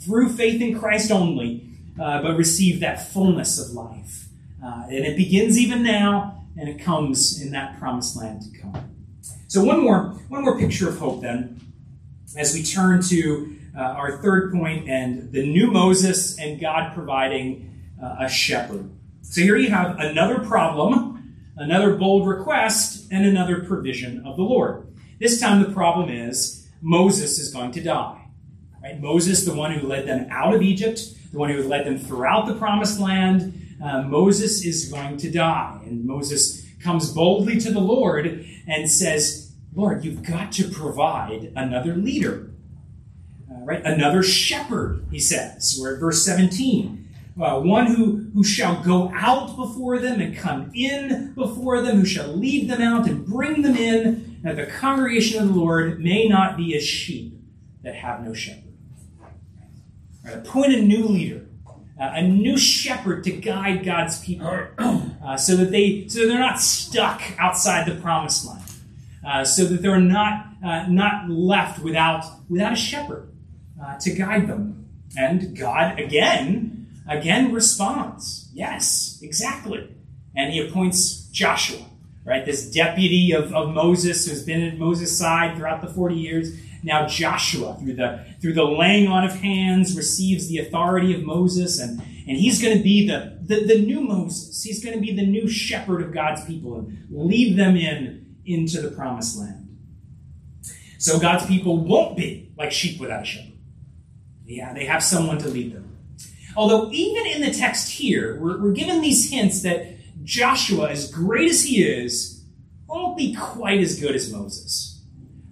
through 0.00 0.28
faith 0.30 0.60
in 0.60 0.78
Christ 0.78 1.10
only, 1.10 1.68
uh, 2.00 2.22
but 2.22 2.36
receive 2.36 2.80
that 2.80 3.12
fullness 3.12 3.58
of 3.58 3.74
life, 3.74 4.28
uh, 4.64 4.84
and 4.86 5.04
it 5.04 5.16
begins 5.16 5.58
even 5.58 5.82
now, 5.82 6.44
and 6.56 6.68
it 6.68 6.80
comes 6.80 7.40
in 7.40 7.52
that 7.52 7.78
promised 7.78 8.16
land 8.16 8.42
to 8.42 8.58
come. 8.58 8.94
So 9.46 9.62
one 9.62 9.80
more 9.82 10.14
one 10.28 10.42
more 10.42 10.58
picture 10.58 10.88
of 10.88 10.98
hope 10.98 11.22
then 11.22 11.60
as 12.36 12.54
we 12.54 12.62
turn 12.62 13.02
to 13.02 13.56
uh, 13.76 13.80
our 13.80 14.18
third 14.18 14.52
point 14.52 14.88
and 14.88 15.30
the 15.32 15.46
new 15.46 15.70
Moses 15.70 16.38
and 16.38 16.60
God 16.60 16.94
providing 16.94 17.67
uh, 18.02 18.16
a 18.20 18.28
shepherd. 18.28 18.90
So 19.22 19.42
here 19.42 19.56
you 19.56 19.70
have 19.70 19.98
another 19.98 20.40
problem, 20.40 21.34
another 21.56 21.94
bold 21.96 22.26
request, 22.26 23.08
and 23.10 23.26
another 23.26 23.64
provision 23.64 24.24
of 24.26 24.36
the 24.36 24.42
Lord. 24.42 24.86
This 25.20 25.40
time 25.40 25.62
the 25.62 25.72
problem 25.72 26.08
is 26.08 26.68
Moses 26.80 27.38
is 27.38 27.52
going 27.52 27.72
to 27.72 27.82
die. 27.82 28.26
Right? 28.82 29.00
Moses, 29.00 29.44
the 29.44 29.54
one 29.54 29.72
who 29.72 29.86
led 29.86 30.06
them 30.06 30.28
out 30.30 30.54
of 30.54 30.62
Egypt, 30.62 31.00
the 31.32 31.38
one 31.38 31.50
who 31.50 31.62
led 31.62 31.86
them 31.86 31.98
throughout 31.98 32.46
the 32.46 32.54
promised 32.54 33.00
land, 33.00 33.76
uh, 33.84 34.02
Moses 34.02 34.64
is 34.64 34.90
going 34.90 35.16
to 35.18 35.30
die. 35.30 35.80
And 35.84 36.04
Moses 36.04 36.66
comes 36.80 37.12
boldly 37.12 37.58
to 37.60 37.72
the 37.72 37.80
Lord 37.80 38.46
and 38.66 38.90
says, 38.90 39.52
Lord, 39.74 40.04
you've 40.04 40.22
got 40.22 40.52
to 40.52 40.68
provide 40.68 41.52
another 41.54 41.96
leader, 41.96 42.50
uh, 43.50 43.64
right? 43.64 43.84
Another 43.84 44.22
shepherd, 44.22 45.06
he 45.10 45.18
says. 45.18 45.78
We're 45.80 45.94
at 45.94 46.00
verse 46.00 46.24
17. 46.24 47.07
Uh, 47.40 47.60
one 47.60 47.86
who, 47.86 48.30
who 48.34 48.42
shall 48.42 48.82
go 48.82 49.12
out 49.14 49.56
before 49.56 49.98
them 49.98 50.20
and 50.20 50.36
come 50.36 50.70
in 50.74 51.32
before 51.34 51.80
them, 51.82 51.98
who 51.98 52.04
shall 52.04 52.28
lead 52.28 52.68
them 52.68 52.82
out 52.82 53.08
and 53.08 53.24
bring 53.24 53.62
them 53.62 53.76
in, 53.76 54.40
that 54.42 54.56
the 54.56 54.66
congregation 54.66 55.40
of 55.40 55.48
the 55.48 55.54
Lord 55.54 56.00
may 56.00 56.26
not 56.26 56.56
be 56.56 56.76
as 56.76 56.84
sheep 56.84 57.34
that 57.84 57.94
have 57.94 58.24
no 58.24 58.34
shepherd. 58.34 58.74
Right, 60.24 60.34
appoint 60.34 60.74
a 60.74 60.82
new 60.82 61.06
leader, 61.06 61.46
uh, 62.00 62.10
a 62.14 62.22
new 62.22 62.58
shepherd 62.58 63.22
to 63.24 63.30
guide 63.30 63.84
God's 63.84 64.18
people, 64.18 64.66
uh, 65.24 65.36
so 65.36 65.54
that 65.56 65.70
they 65.70 66.08
so 66.08 66.26
they're 66.26 66.40
not 66.40 66.60
stuck 66.60 67.22
outside 67.38 67.86
the 67.86 68.00
promised 68.00 68.46
land. 68.46 68.62
Uh, 69.28 69.44
so 69.44 69.64
that 69.64 69.82
they're 69.82 70.00
not, 70.00 70.46
uh, 70.64 70.86
not 70.88 71.28
left 71.28 71.82
without, 71.82 72.24
without 72.48 72.72
a 72.72 72.76
shepherd 72.76 73.28
uh, 73.82 73.98
to 73.98 74.10
guide 74.14 74.46
them. 74.46 74.88
And 75.18 75.56
God 75.56 75.98
again, 75.98 76.77
again 77.08 77.52
responds, 77.52 78.48
yes, 78.52 79.18
exactly. 79.22 79.96
And 80.34 80.52
he 80.52 80.60
appoints 80.60 81.26
Joshua, 81.30 81.84
right? 82.24 82.44
This 82.44 82.70
deputy 82.70 83.32
of, 83.32 83.52
of 83.52 83.70
Moses 83.70 84.26
who's 84.28 84.44
been 84.44 84.62
at 84.62 84.78
Moses' 84.78 85.16
side 85.16 85.56
throughout 85.56 85.80
the 85.80 85.88
40 85.88 86.14
years. 86.14 86.56
Now 86.82 87.06
Joshua, 87.06 87.76
through 87.80 87.94
the, 87.94 88.24
through 88.40 88.52
the 88.52 88.64
laying 88.64 89.08
on 89.08 89.24
of 89.24 89.32
hands, 89.32 89.96
receives 89.96 90.48
the 90.48 90.58
authority 90.58 91.14
of 91.14 91.22
Moses, 91.22 91.80
and, 91.80 92.00
and 92.00 92.36
he's 92.36 92.62
going 92.62 92.76
to 92.76 92.82
be 92.82 93.08
the, 93.08 93.38
the, 93.42 93.64
the 93.64 93.80
new 93.80 94.00
Moses. 94.00 94.62
He's 94.62 94.84
going 94.84 94.94
to 94.94 95.00
be 95.00 95.12
the 95.12 95.26
new 95.26 95.48
shepherd 95.48 96.02
of 96.02 96.12
God's 96.12 96.44
people 96.44 96.78
and 96.78 97.06
lead 97.10 97.56
them 97.56 97.76
in 97.76 98.36
into 98.44 98.80
the 98.80 98.90
promised 98.90 99.38
land. 99.38 99.76
So 100.98 101.18
God's 101.18 101.46
people 101.46 101.78
won't 101.78 102.16
be 102.16 102.52
like 102.56 102.72
sheep 102.72 103.00
without 103.00 103.22
a 103.22 103.24
shepherd. 103.24 103.52
Yeah, 104.44 104.72
they 104.72 104.84
have 104.86 105.02
someone 105.02 105.38
to 105.38 105.48
lead 105.48 105.74
them. 105.74 105.87
Although, 106.58 106.90
even 106.90 107.24
in 107.24 107.40
the 107.40 107.52
text 107.52 107.88
here, 107.88 108.36
we're, 108.40 108.60
we're 108.60 108.72
given 108.72 109.00
these 109.00 109.30
hints 109.30 109.62
that 109.62 109.94
Joshua, 110.24 110.90
as 110.90 111.08
great 111.08 111.48
as 111.48 111.62
he 111.62 111.84
is, 111.84 112.42
won't 112.88 113.16
be 113.16 113.32
quite 113.32 113.78
as 113.78 114.00
good 114.00 114.16
as 114.16 114.32
Moses. 114.32 115.00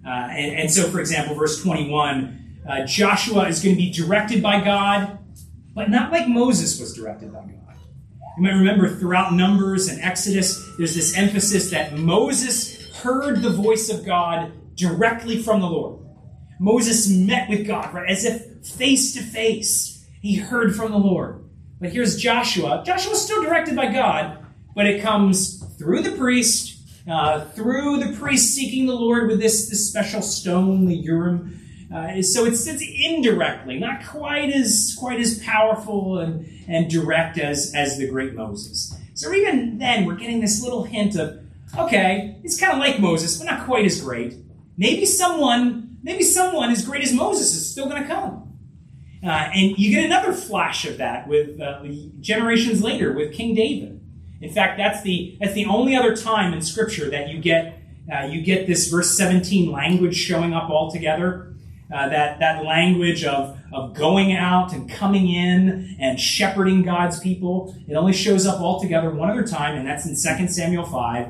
Uh, 0.05 0.09
and, 0.09 0.53
and, 0.57 0.69
so, 0.69 0.89
for 0.89 0.99
example, 0.99 1.33
verse 1.33 1.63
21 1.63 2.59
uh, 2.67 2.85
Joshua 2.85 3.47
is 3.47 3.63
going 3.63 3.73
to 3.73 3.81
be 3.81 3.89
directed 3.89 4.43
by 4.43 4.61
God, 4.61 5.17
but 5.73 5.89
not 5.89 6.11
like 6.11 6.27
Moses 6.27 6.77
was 6.77 6.93
directed 6.93 7.31
by 7.31 7.39
God. 7.39 7.77
You 8.35 8.43
might 8.43 8.55
remember 8.55 8.89
throughout 8.89 9.33
Numbers 9.33 9.87
and 9.87 10.01
Exodus, 10.01 10.61
there's 10.77 10.93
this 10.93 11.15
emphasis 11.15 11.71
that 11.71 11.93
Moses 11.93 12.93
heard 12.97 13.41
the 13.41 13.51
voice 13.51 13.89
of 13.89 14.05
God 14.05 14.51
directly 14.75 15.41
from 15.41 15.61
the 15.61 15.67
Lord. 15.67 16.05
Moses 16.59 17.07
met 17.07 17.47
with 17.47 17.65
God, 17.65 17.93
right, 17.93 18.09
as 18.09 18.25
if 18.25 18.67
face 18.67 19.13
to 19.13 19.21
face. 19.21 19.96
He 20.21 20.35
heard 20.35 20.75
from 20.75 20.91
the 20.91 20.97
Lord. 20.97 21.43
But 21.79 21.91
here's 21.91 22.17
Joshua. 22.17 22.83
Joshua's 22.85 23.21
still 23.21 23.43
directed 23.43 23.75
by 23.75 23.91
God, 23.91 24.45
but 24.75 24.87
it 24.87 25.01
comes 25.01 25.63
through 25.77 26.01
the 26.01 26.17
priest, 26.17 26.77
uh, 27.09 27.45
through 27.45 27.97
the 27.97 28.17
priest 28.17 28.55
seeking 28.55 28.87
the 28.87 28.95
Lord 28.95 29.27
with 29.27 29.39
this, 29.39 29.69
this 29.69 29.87
special 29.87 30.21
stone, 30.21 30.85
the 30.85 30.95
Urim. 30.95 31.59
Uh, 31.93 32.21
so 32.21 32.45
it's, 32.45 32.67
it's 32.67 32.81
indirectly, 32.81 33.79
not 33.79 34.05
quite 34.05 34.49
as 34.49 34.95
quite 34.99 35.19
as 35.19 35.39
powerful 35.43 36.17
and, 36.19 36.45
and 36.67 36.89
direct 36.89 37.37
as, 37.37 37.73
as 37.73 37.97
the 37.97 38.07
great 38.07 38.33
Moses. 38.33 38.93
So 39.13 39.33
even 39.33 39.77
then, 39.77 40.05
we're 40.05 40.15
getting 40.15 40.41
this 40.41 40.61
little 40.61 40.83
hint 40.83 41.15
of, 41.15 41.39
okay, 41.77 42.37
it's 42.43 42.59
kind 42.59 42.73
of 42.73 42.79
like 42.79 42.99
Moses, 42.99 43.37
but 43.37 43.45
not 43.45 43.65
quite 43.65 43.85
as 43.85 44.01
great. 44.01 44.35
Maybe 44.77 45.05
someone, 45.05 45.97
maybe 46.03 46.23
someone 46.23 46.71
as 46.71 46.85
great 46.85 47.03
as 47.03 47.13
Moses 47.13 47.55
is 47.55 47.71
still 47.71 47.87
going 47.87 48.01
to 48.01 48.07
come. 48.07 48.46
Uh, 49.23 49.49
and 49.53 49.77
you 49.77 49.91
get 49.91 50.05
another 50.05 50.33
flash 50.33 50.85
of 50.85 50.97
that 50.97 51.27
with 51.27 51.59
uh, 51.59 51.81
generations 52.19 52.83
later 52.83 53.13
with 53.13 53.33
King 53.33 53.55
David. 53.55 53.99
In 54.41 54.51
fact, 54.51 54.77
that's 54.77 55.01
the 55.01 55.35
that's 55.39 55.53
the 55.53 55.65
only 55.65 55.95
other 55.95 56.15
time 56.15 56.53
in 56.53 56.61
Scripture 56.61 57.09
that 57.09 57.29
you 57.29 57.39
get 57.39 57.81
uh, 58.13 58.25
you 58.25 58.41
get 58.41 58.67
this 58.67 58.89
verse 58.89 59.17
17 59.17 59.71
language 59.71 60.15
showing 60.15 60.53
up 60.53 60.69
all 60.69 60.91
together. 60.91 61.53
Uh, 61.91 62.09
that 62.09 62.39
that 62.39 62.63
language 62.65 63.23
of 63.23 63.57
of 63.73 63.93
going 63.93 64.33
out 64.33 64.73
and 64.73 64.89
coming 64.89 65.29
in 65.29 65.97
and 65.99 66.19
shepherding 66.19 66.83
God's 66.83 67.19
people. 67.19 67.75
It 67.87 67.95
only 67.95 68.13
shows 68.13 68.45
up 68.45 68.61
all 68.61 68.79
together 68.79 69.09
one 69.09 69.29
other 69.29 69.45
time, 69.45 69.77
and 69.77 69.87
that's 69.87 70.05
in 70.05 70.37
2 70.37 70.47
Samuel 70.47 70.85
5. 70.85 71.27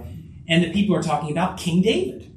And 0.48 0.64
the 0.64 0.72
people 0.72 0.96
are 0.96 1.04
talking 1.04 1.32
about 1.32 1.58
King 1.58 1.82
David. 1.82 2.32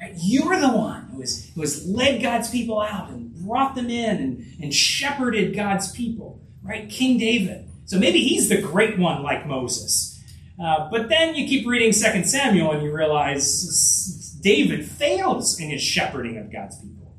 Right? 0.00 0.14
You 0.16 0.44
are 0.48 0.60
the 0.60 0.68
one 0.68 1.08
who 1.12 1.20
has, 1.20 1.50
who 1.54 1.60
has 1.62 1.86
led 1.86 2.22
God's 2.22 2.50
people 2.50 2.80
out 2.80 3.10
and 3.10 3.31
brought 3.42 3.74
them 3.74 3.90
in 3.90 4.16
and, 4.16 4.62
and 4.62 4.74
shepherded 4.74 5.54
God's 5.54 5.92
people. 5.92 6.40
Right? 6.62 6.88
King 6.88 7.18
David. 7.18 7.68
So 7.86 7.98
maybe 7.98 8.20
he's 8.20 8.48
the 8.48 8.60
great 8.60 8.98
one 8.98 9.22
like 9.22 9.46
Moses. 9.46 10.22
Uh, 10.62 10.88
but 10.90 11.08
then 11.08 11.34
you 11.34 11.46
keep 11.46 11.66
reading 11.66 11.92
2 11.92 12.24
Samuel 12.24 12.72
and 12.72 12.82
you 12.82 12.92
realize 12.92 14.38
David 14.40 14.84
fails 14.84 15.58
in 15.58 15.70
his 15.70 15.82
shepherding 15.82 16.38
of 16.38 16.52
God's 16.52 16.78
people. 16.78 17.14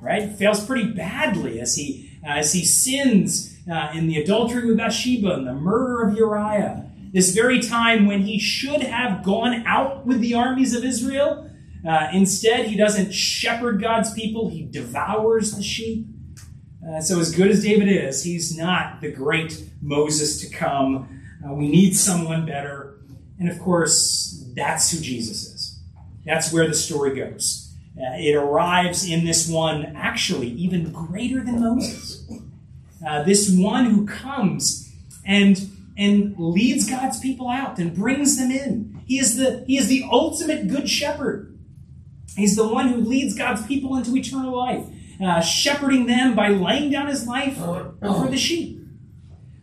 Right? 0.00 0.30
Fails 0.32 0.64
pretty 0.64 0.92
badly 0.92 1.60
as 1.60 1.76
he 1.76 2.10
uh, 2.24 2.32
as 2.32 2.52
he 2.52 2.64
sins 2.64 3.56
uh, 3.70 3.90
in 3.94 4.06
the 4.06 4.18
adultery 4.18 4.66
with 4.66 4.78
Bathsheba 4.78 5.34
and 5.34 5.46
the 5.46 5.54
murder 5.54 6.02
of 6.02 6.16
Uriah. 6.16 6.90
This 7.12 7.34
very 7.34 7.60
time 7.60 8.06
when 8.06 8.22
he 8.22 8.38
should 8.38 8.82
have 8.82 9.22
gone 9.22 9.66
out 9.66 10.04
with 10.06 10.20
the 10.20 10.34
armies 10.34 10.74
of 10.74 10.84
Israel. 10.84 11.50
Uh, 11.86 12.08
instead, 12.12 12.66
he 12.66 12.76
doesn't 12.76 13.12
shepherd 13.12 13.80
God's 13.80 14.12
people, 14.14 14.48
he 14.48 14.62
devours 14.62 15.52
the 15.52 15.62
sheep. 15.62 16.06
Uh, 16.86 17.00
so, 17.00 17.18
as 17.20 17.34
good 17.34 17.50
as 17.50 17.62
David 17.62 17.88
is, 17.88 18.24
he's 18.24 18.56
not 18.56 19.00
the 19.00 19.10
great 19.10 19.64
Moses 19.80 20.40
to 20.40 20.54
come. 20.54 21.22
Uh, 21.44 21.52
we 21.52 21.68
need 21.68 21.94
someone 21.94 22.46
better. 22.46 22.98
And 23.38 23.50
of 23.50 23.58
course, 23.60 24.44
that's 24.54 24.90
who 24.90 25.00
Jesus 25.00 25.44
is. 25.44 25.80
That's 26.24 26.52
where 26.52 26.66
the 26.66 26.74
story 26.74 27.14
goes. 27.16 27.74
Uh, 27.96 28.16
it 28.16 28.34
arrives 28.34 29.08
in 29.08 29.24
this 29.24 29.48
one, 29.48 29.94
actually, 29.96 30.48
even 30.48 30.90
greater 30.90 31.42
than 31.44 31.60
Moses. 31.60 32.28
Uh, 33.06 33.22
this 33.22 33.50
one 33.50 33.86
who 33.86 34.06
comes 34.06 34.92
and, 35.24 35.70
and 35.96 36.34
leads 36.38 36.88
God's 36.88 37.20
people 37.20 37.48
out 37.48 37.78
and 37.78 37.94
brings 37.94 38.38
them 38.38 38.50
in. 38.50 39.00
He 39.06 39.18
is, 39.18 39.36
the, 39.36 39.64
he 39.66 39.76
is 39.76 39.88
the 39.88 40.04
ultimate 40.10 40.68
good 40.68 40.88
shepherd. 40.88 41.53
He's 42.36 42.56
the 42.56 42.66
one 42.66 42.88
who 42.88 42.96
leads 42.96 43.34
God's 43.34 43.66
people 43.66 43.96
into 43.96 44.16
eternal 44.16 44.56
life 44.56 44.86
uh, 45.22 45.40
shepherding 45.40 46.06
them 46.06 46.34
by 46.34 46.48
laying 46.48 46.90
down 46.90 47.06
his 47.06 47.26
life 47.26 47.56
for 47.56 48.28
the 48.28 48.36
sheep. 48.36 48.80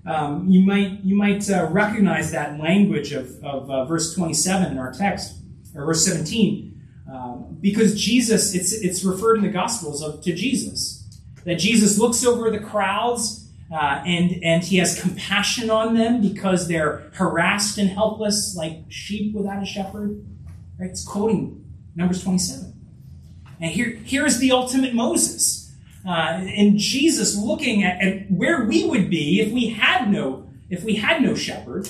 Um, 0.06 0.50
you 0.50 0.62
might 0.62 1.04
you 1.04 1.16
might 1.16 1.48
uh, 1.50 1.68
recognize 1.70 2.32
that 2.32 2.60
language 2.60 3.12
of, 3.12 3.32
of 3.44 3.70
uh, 3.70 3.86
verse 3.86 4.16
27 4.16 4.72
in 4.72 4.78
our 4.80 4.92
text, 4.92 5.36
or 5.76 5.86
verse 5.86 6.06
17, 6.06 6.82
um, 7.12 7.58
because 7.62 8.00
Jesus, 8.02 8.56
it's 8.56 8.74
it's 8.74 9.04
referred 9.04 9.38
in 9.38 9.44
the 9.44 9.50
Gospels 9.50 10.02
of, 10.02 10.24
to 10.24 10.34
Jesus 10.34 10.98
that 11.46 11.60
Jesus 11.60 12.00
looks 12.00 12.26
over 12.26 12.50
the 12.50 12.60
crowds 12.60 13.48
uh, 13.72 14.02
and 14.06 14.44
and 14.44 14.64
he 14.64 14.78
has 14.78 15.00
compassion 15.00 15.70
on 15.70 15.94
them 15.94 16.20
because 16.20 16.68
they're 16.68 17.12
harassed 17.14 17.78
and 17.78 17.90
helpless 17.90 18.56
like 18.56 18.86
sheep 18.90 19.36
without 19.36 19.62
a 19.62 19.66
shepherd. 19.66 20.26
Right? 20.80 20.90
It's 20.90 21.06
quoting 21.06 21.61
Numbers 21.96 22.24
27. 22.24 22.74
And 23.60 23.72
here, 23.72 24.00
here's 24.04 24.40
the 24.40 24.52
ultimate 24.52 24.94
Moses. 24.94 25.74
Uh, 26.06 26.12
and 26.12 26.78
Jesus 26.78 27.38
looking 27.38 27.84
at, 27.84 28.02
at, 28.02 28.32
where 28.32 28.66
we 28.66 28.86
would 28.86 29.10
be 29.10 29.40
if 29.40 29.52
we 29.52 29.70
had 29.70 30.12
no, 30.12 30.50
if 30.70 30.84
we 30.84 30.96
had 30.96 31.22
no 31.22 31.36
shepherd, 31.36 31.88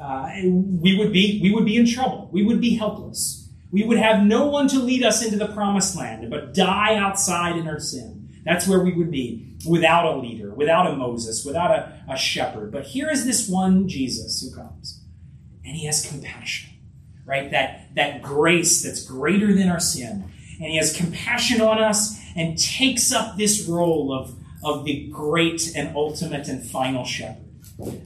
uh, 0.00 0.30
we 0.44 0.96
would 0.96 1.12
be, 1.12 1.40
we 1.42 1.52
would 1.52 1.64
be 1.64 1.76
in 1.76 1.86
trouble. 1.86 2.28
We 2.32 2.44
would 2.44 2.60
be 2.60 2.76
helpless. 2.76 3.48
We 3.72 3.82
would 3.84 3.98
have 3.98 4.24
no 4.24 4.46
one 4.46 4.68
to 4.68 4.78
lead 4.78 5.02
us 5.02 5.24
into 5.24 5.36
the 5.36 5.48
promised 5.48 5.96
land, 5.96 6.30
but 6.30 6.54
die 6.54 6.96
outside 6.96 7.56
in 7.56 7.66
our 7.66 7.80
sin. 7.80 8.28
That's 8.44 8.68
where 8.68 8.80
we 8.80 8.92
would 8.92 9.10
be 9.10 9.56
without 9.66 10.04
a 10.04 10.18
leader, 10.18 10.52
without 10.52 10.86
a 10.86 10.96
Moses, 10.96 11.44
without 11.44 11.70
a, 11.70 12.02
a 12.08 12.16
shepherd. 12.16 12.72
But 12.72 12.84
here 12.84 13.10
is 13.10 13.24
this 13.24 13.48
one 13.48 13.88
Jesus 13.88 14.42
who 14.42 14.54
comes, 14.54 15.02
and 15.64 15.76
he 15.76 15.86
has 15.86 16.06
compassion, 16.06 16.70
right? 17.24 17.50
That, 17.50 17.94
that 17.94 18.22
grace 18.22 18.82
that's 18.82 19.04
greater 19.04 19.52
than 19.54 19.68
our 19.68 19.80
sin 19.80 20.32
and 20.62 20.70
he 20.70 20.76
has 20.76 20.96
compassion 20.96 21.60
on 21.60 21.82
us 21.82 22.20
and 22.36 22.56
takes 22.56 23.12
up 23.12 23.36
this 23.36 23.66
role 23.66 24.12
of, 24.12 24.34
of 24.62 24.84
the 24.84 25.08
great 25.08 25.74
and 25.74 25.94
ultimate 25.96 26.48
and 26.48 26.64
final 26.64 27.04
shepherd, 27.04 27.44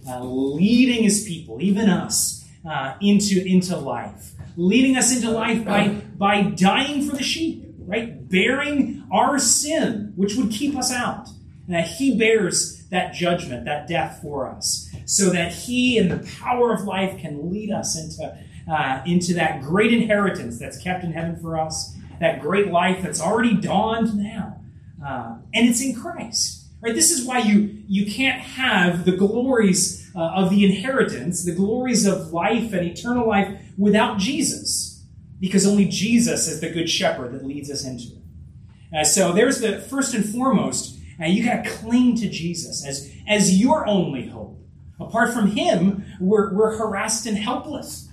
uh, 0.09 0.25
leading 0.25 1.03
his 1.05 1.25
people, 1.27 1.61
even 1.61 1.91
us, 1.91 2.49
uh, 2.69 2.95
into, 3.03 3.45
into 3.45 3.77
life, 3.77 4.33
leading 4.57 4.97
us 4.97 5.15
into 5.15 5.31
life 5.31 5.65
by, 5.67 5.89
by 6.17 6.45
dying 6.45 7.07
for 7.07 7.15
the 7.15 7.23
sheep, 7.23 7.75
right? 7.81 8.29
Bearing 8.29 9.07
our 9.13 9.39
sin, 9.39 10.15
which 10.17 10.35
would 10.37 10.51
keep 10.51 10.77
us 10.77 10.91
out. 10.91 11.29
And 11.67 11.75
that 11.75 11.87
he 11.87 12.17
bears 12.17 12.85
that 12.91 13.13
judgment, 13.13 13.67
that 13.67 13.87
death 13.87 14.21
for 14.23 14.49
us, 14.49 14.89
so 15.05 15.31
that 15.31 15.53
he, 15.53 15.99
in 15.99 16.09
the 16.09 16.27
power 16.41 16.73
of 16.73 16.85
life, 16.85 17.19
can 17.19 17.51
lead 17.51 17.71
us 17.71 17.99
into, 17.99 18.39
uh, 18.71 19.03
into 19.07 19.35
that 19.35 19.63
great 19.63 19.93
inheritance 19.93 20.59
that's 20.59 20.79
kept 20.79 21.05
in 21.05 21.13
heaven 21.13 21.37
for 21.37 21.59
us 21.59 21.97
that 22.21 22.41
great 22.41 22.69
life 22.69 23.03
that's 23.03 23.21
already 23.21 23.55
dawned 23.55 24.17
now. 24.17 24.61
Uh, 25.05 25.37
and 25.55 25.69
it's 25.69 25.81
in 25.81 25.95
Christ. 25.95 26.65
Right? 26.81 26.95
This 26.95 27.11
is 27.11 27.27
why 27.27 27.39
you, 27.39 27.83
you 27.87 28.11
can't 28.11 28.41
have 28.41 29.05
the 29.05 29.13
glories 29.13 30.11
uh, 30.15 30.21
of 30.21 30.51
the 30.51 30.65
inheritance, 30.65 31.45
the 31.45 31.55
glories 31.55 32.07
of 32.07 32.33
life 32.33 32.73
and 32.73 32.87
eternal 32.87 33.27
life 33.27 33.61
without 33.77 34.19
Jesus. 34.19 35.05
Because 35.41 35.67
only 35.67 35.87
Jesus 35.87 36.49
is 36.49 36.61
the 36.61 36.71
good 36.71 36.89
shepherd 36.89 37.33
that 37.33 37.45
leads 37.45 37.71
us 37.71 37.85
into 37.85 38.15
it. 38.17 38.97
Uh, 38.97 39.05
so 39.05 39.33
there's 39.33 39.61
the 39.61 39.81
first 39.81 40.15
and 40.15 40.25
foremost, 40.25 40.99
uh, 41.21 41.27
you 41.27 41.45
got 41.45 41.65
to 41.65 41.71
cling 41.71 42.17
to 42.17 42.29
Jesus 42.29 42.87
as, 42.87 43.13
as 43.29 43.61
your 43.61 43.87
only 43.87 44.29
hope. 44.29 44.59
Apart 44.99 45.35
from 45.35 45.49
him, 45.49 46.07
we're, 46.21 46.55
we're 46.55 46.79
harassed 46.79 47.27
and 47.27 47.37
helpless. 47.37 48.06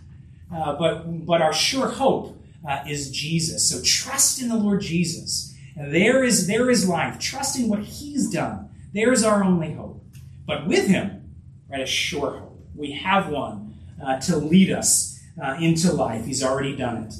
Uh, 0.53 0.75
but, 0.77 1.25
but 1.25 1.41
our 1.41 1.53
sure 1.53 1.89
hope 1.89 2.37
uh, 2.67 2.83
is 2.87 3.11
Jesus. 3.11 3.69
So 3.69 3.81
trust 3.83 4.41
in 4.41 4.49
the 4.49 4.57
Lord 4.57 4.81
Jesus. 4.81 5.55
There 5.75 6.23
is, 6.23 6.47
there 6.47 6.69
is 6.69 6.87
life. 6.87 7.19
Trust 7.19 7.57
in 7.57 7.67
what 7.67 7.79
He's 7.79 8.29
done. 8.29 8.69
There 8.93 9.11
is 9.11 9.23
our 9.23 9.43
only 9.43 9.73
hope. 9.73 10.03
But 10.45 10.67
with 10.67 10.87
Him, 10.87 11.31
right, 11.69 11.81
a 11.81 11.85
sure 11.85 12.37
hope. 12.37 12.59
We 12.75 12.91
have 12.91 13.29
one 13.29 13.75
uh, 14.03 14.19
to 14.21 14.37
lead 14.37 14.71
us 14.71 15.19
uh, 15.41 15.57
into 15.59 15.91
life. 15.91 16.25
He's 16.25 16.43
already 16.43 16.75
done 16.75 17.03
it 17.03 17.13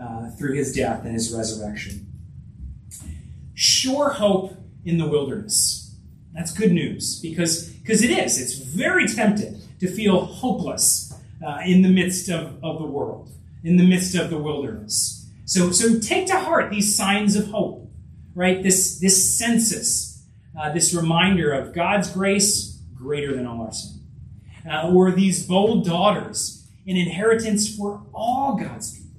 uh, 0.00 0.30
through 0.30 0.54
His 0.54 0.74
death 0.74 1.04
and 1.04 1.12
His 1.12 1.32
resurrection. 1.32 2.06
Sure 3.54 4.10
hope 4.10 4.54
in 4.84 4.98
the 4.98 5.08
wilderness. 5.08 5.94
That's 6.34 6.52
good 6.52 6.72
news 6.72 7.18
because 7.20 7.70
because 7.70 8.02
it 8.02 8.10
is. 8.10 8.38
It's 8.38 8.58
very 8.58 9.08
tempting 9.08 9.58
to 9.80 9.88
feel 9.88 10.20
hopeless 10.20 11.05
uh, 11.44 11.58
in 11.64 11.82
the 11.82 11.88
midst 11.88 12.28
of, 12.28 12.62
of 12.62 12.78
the 12.78 12.86
world 12.86 13.30
in 13.66 13.76
the 13.76 13.84
midst 13.84 14.14
of 14.14 14.30
the 14.30 14.38
wilderness. 14.38 15.28
So, 15.44 15.72
so 15.72 15.98
take 15.98 16.28
to 16.28 16.38
heart 16.38 16.70
these 16.70 16.96
signs 16.96 17.34
of 17.34 17.48
hope, 17.48 17.90
right? 18.32 18.62
This, 18.62 19.00
this 19.00 19.36
census, 19.36 20.24
uh, 20.58 20.72
this 20.72 20.94
reminder 20.94 21.52
of 21.52 21.74
God's 21.74 22.08
grace 22.08 22.80
greater 22.94 23.34
than 23.34 23.44
all 23.44 23.62
our 23.62 23.72
sin. 23.72 24.00
Uh, 24.70 24.92
or 24.92 25.10
these 25.10 25.44
bold 25.44 25.84
daughters, 25.84 26.68
an 26.86 26.96
inheritance 26.96 27.74
for 27.76 28.06
all 28.14 28.56
God's 28.56 28.92
people. 28.92 29.10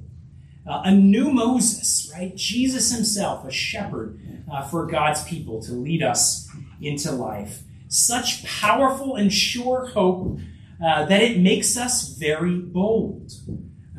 Uh, 0.66 0.82
a 0.86 0.92
new 0.92 1.30
Moses, 1.30 2.10
right? 2.14 2.34
Jesus 2.36 2.94
himself, 2.94 3.46
a 3.46 3.52
shepherd 3.52 4.18
uh, 4.50 4.62
for 4.62 4.86
God's 4.86 5.26
people 5.26 5.62
to 5.64 5.74
lead 5.74 6.04
us 6.04 6.50
into 6.82 7.12
life. 7.12 7.64
Such 7.90 8.46
powerful 8.46 9.18
and 9.18 9.32
sure 9.32 9.88
hope 9.88 10.40
uh, 10.84 11.06
that 11.06 11.22
it 11.22 11.40
makes 11.40 11.78
us 11.78 12.10
very 12.10 12.56
bold. 12.56 13.32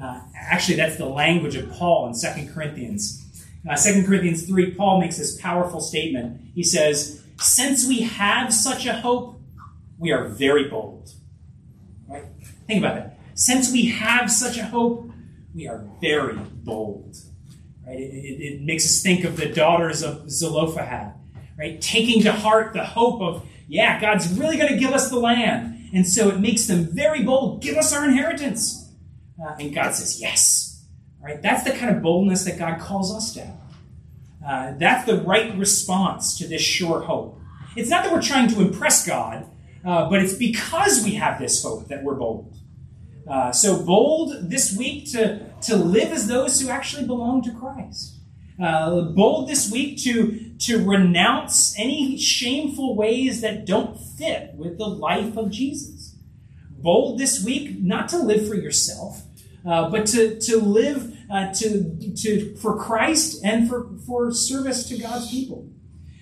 Uh, 0.01 0.21
actually, 0.37 0.77
that's 0.77 0.97
the 0.97 1.07
language 1.07 1.57
of 1.57 1.71
Paul 1.73 2.07
in 2.07 2.15
2 2.47 2.53
Corinthians. 2.53 3.25
Uh, 3.69 3.77
2 3.77 4.05
Corinthians 4.05 4.47
3, 4.47 4.75
Paul 4.75 5.01
makes 5.01 5.19
this 5.19 5.41
powerful 5.41 5.81
statement. 5.81 6.41
He 6.55 6.63
says, 6.63 7.23
Since 7.39 7.87
we 7.87 8.03
have 8.03 8.55
such 8.55 8.87
a 8.87 8.93
hope, 8.93 9.41
we 9.99 10.13
are 10.13 10.29
very 10.29 10.69
bold. 10.69 11.13
Right? 12.09 12.25
Think 12.67 12.85
about 12.85 12.95
that. 12.95 13.19
Since 13.35 13.73
we 13.73 13.87
have 13.87 14.31
such 14.31 14.57
a 14.57 14.65
hope, 14.65 15.11
we 15.55 15.67
are 15.67 15.85
very 16.01 16.37
bold. 16.37 17.17
Right? 17.87 17.99
It, 17.99 18.15
it, 18.15 18.43
it 18.43 18.63
makes 18.63 18.85
us 18.85 19.03
think 19.03 19.25
of 19.25 19.37
the 19.37 19.47
daughters 19.47 20.03
of 20.03 20.31
Zelophehad, 20.31 21.15
right? 21.59 21.81
Taking 21.81 22.23
to 22.23 22.33
heart 22.33 22.73
the 22.73 22.85
hope 22.85 23.21
of, 23.21 23.47
yeah, 23.67 24.01
God's 24.01 24.33
really 24.39 24.57
going 24.57 24.73
to 24.73 24.79
give 24.79 24.93
us 24.93 25.11
the 25.11 25.19
land. 25.19 25.78
And 25.93 26.07
so 26.07 26.29
it 26.29 26.41
makes 26.41 26.67
them 26.67 26.85
very 26.85 27.23
bold. 27.23 27.63
Give 27.63 27.77
us 27.77 27.93
our 27.93 28.05
inheritance. 28.05 28.93
Uh, 29.43 29.55
and 29.59 29.75
God 29.75 29.95
says, 29.95 30.21
yes. 30.21 30.85
Right? 31.21 31.41
That's 31.41 31.65
the 31.65 31.77
kind 31.77 31.95
of 31.95 32.03
boldness 32.03 32.45
that 32.45 32.59
God 32.59 32.81
calls 32.81 33.15
us 33.15 33.35
to. 33.35 33.53
Uh, 34.47 34.75
that's 34.79 35.05
the 35.05 35.21
right 35.23 35.57
response 35.57 36.39
to 36.39 36.47
this 36.47 36.63
sure 36.63 37.03
hope. 37.03 37.41
It's 37.77 37.91
not 37.91 38.05
that 38.05 38.13
we're 38.13 38.23
trying 38.23 38.49
to 38.49 38.61
impress 38.61 39.07
God, 39.07 39.47
uh, 39.85 40.09
but 40.09 40.23
it's 40.23 40.35
because 40.35 41.05
we 41.05 41.15
have 41.15 41.39
this 41.39 41.63
hope 41.63 41.89
that 41.89 42.03
we're 42.03 42.15
bold. 42.15 42.57
Uh, 43.29 43.53
so 43.53 43.83
bold 43.83 44.51
this 44.51 44.77
week 44.77 45.11
to, 45.13 45.41
to 45.63 45.77
live 45.77 46.13
as 46.13 46.29
those 46.29 46.61
who 46.61 46.71
actually 46.71 47.07
belong 47.07 47.43
to 47.43 47.53
Christ. 47.53 48.18
Uh, 48.61 49.03
bold 49.03 49.49
this 49.49 49.71
week 49.71 50.03
to, 50.03 50.51
to 50.59 50.85
renounce 50.85 51.79
any 51.79 52.19
shameful 52.19 52.97
ways 52.97 53.41
that 53.41 53.65
don't 53.65 53.97
fit 53.97 54.53
with 54.55 54.79
the 54.79 54.87
life 54.87 55.37
of 55.37 55.51
Jesus. 55.51 56.17
Bold 56.71 57.19
this 57.19 57.45
week 57.45 57.81
not 57.81 58.09
to 58.09 58.19
live 58.19 58.49
for 58.49 58.57
yourself, 58.57 59.23
uh, 59.65 59.89
but 59.91 60.07
to, 60.07 60.41
to 60.41 60.59
live 60.59 61.17
uh, 61.31 61.53
to, 61.55 62.15
to, 62.17 62.57
for 62.57 62.77
Christ 62.77 63.45
and 63.45 63.69
for, 63.69 63.91
for 64.07 64.33
service 64.33 64.89
to 64.89 64.99
God's 64.99 65.31
people. 65.31 65.69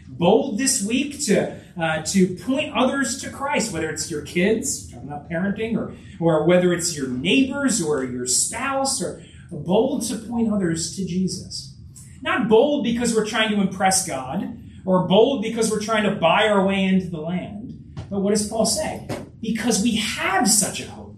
Bold 0.08 0.58
this 0.58 0.84
week 0.84 1.24
to, 1.26 1.58
uh, 1.80 2.02
to 2.02 2.36
point 2.36 2.74
others 2.74 3.20
to 3.22 3.30
Christ, 3.30 3.72
whether 3.72 3.88
it's 3.88 4.10
your 4.10 4.22
kids, 4.22 4.90
talking 4.90 5.08
about 5.08 5.30
parenting, 5.30 5.76
or, 5.76 5.94
or 6.20 6.46
whether 6.46 6.72
it's 6.72 6.96
your 6.96 7.08
neighbors 7.08 7.82
or 7.82 8.04
your 8.04 8.26
spouse, 8.26 9.02
or 9.02 9.22
bold 9.50 10.02
to 10.08 10.16
point 10.16 10.52
others 10.52 10.96
to 10.96 11.06
Jesus. 11.06 11.75
Not 12.22 12.48
bold 12.48 12.84
because 12.84 13.14
we're 13.14 13.26
trying 13.26 13.50
to 13.50 13.60
impress 13.60 14.06
God, 14.06 14.58
or 14.84 15.06
bold 15.06 15.42
because 15.42 15.70
we're 15.70 15.82
trying 15.82 16.04
to 16.04 16.12
buy 16.12 16.48
our 16.48 16.64
way 16.64 16.84
into 16.84 17.08
the 17.08 17.20
land. 17.20 17.94
But 18.10 18.20
what 18.20 18.30
does 18.30 18.48
Paul 18.48 18.66
say? 18.66 19.06
Because 19.40 19.82
we 19.82 19.96
have 19.96 20.48
such 20.48 20.80
a 20.80 20.88
hope, 20.88 21.16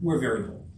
we're 0.00 0.18
very 0.18 0.42
bold. 0.42 0.68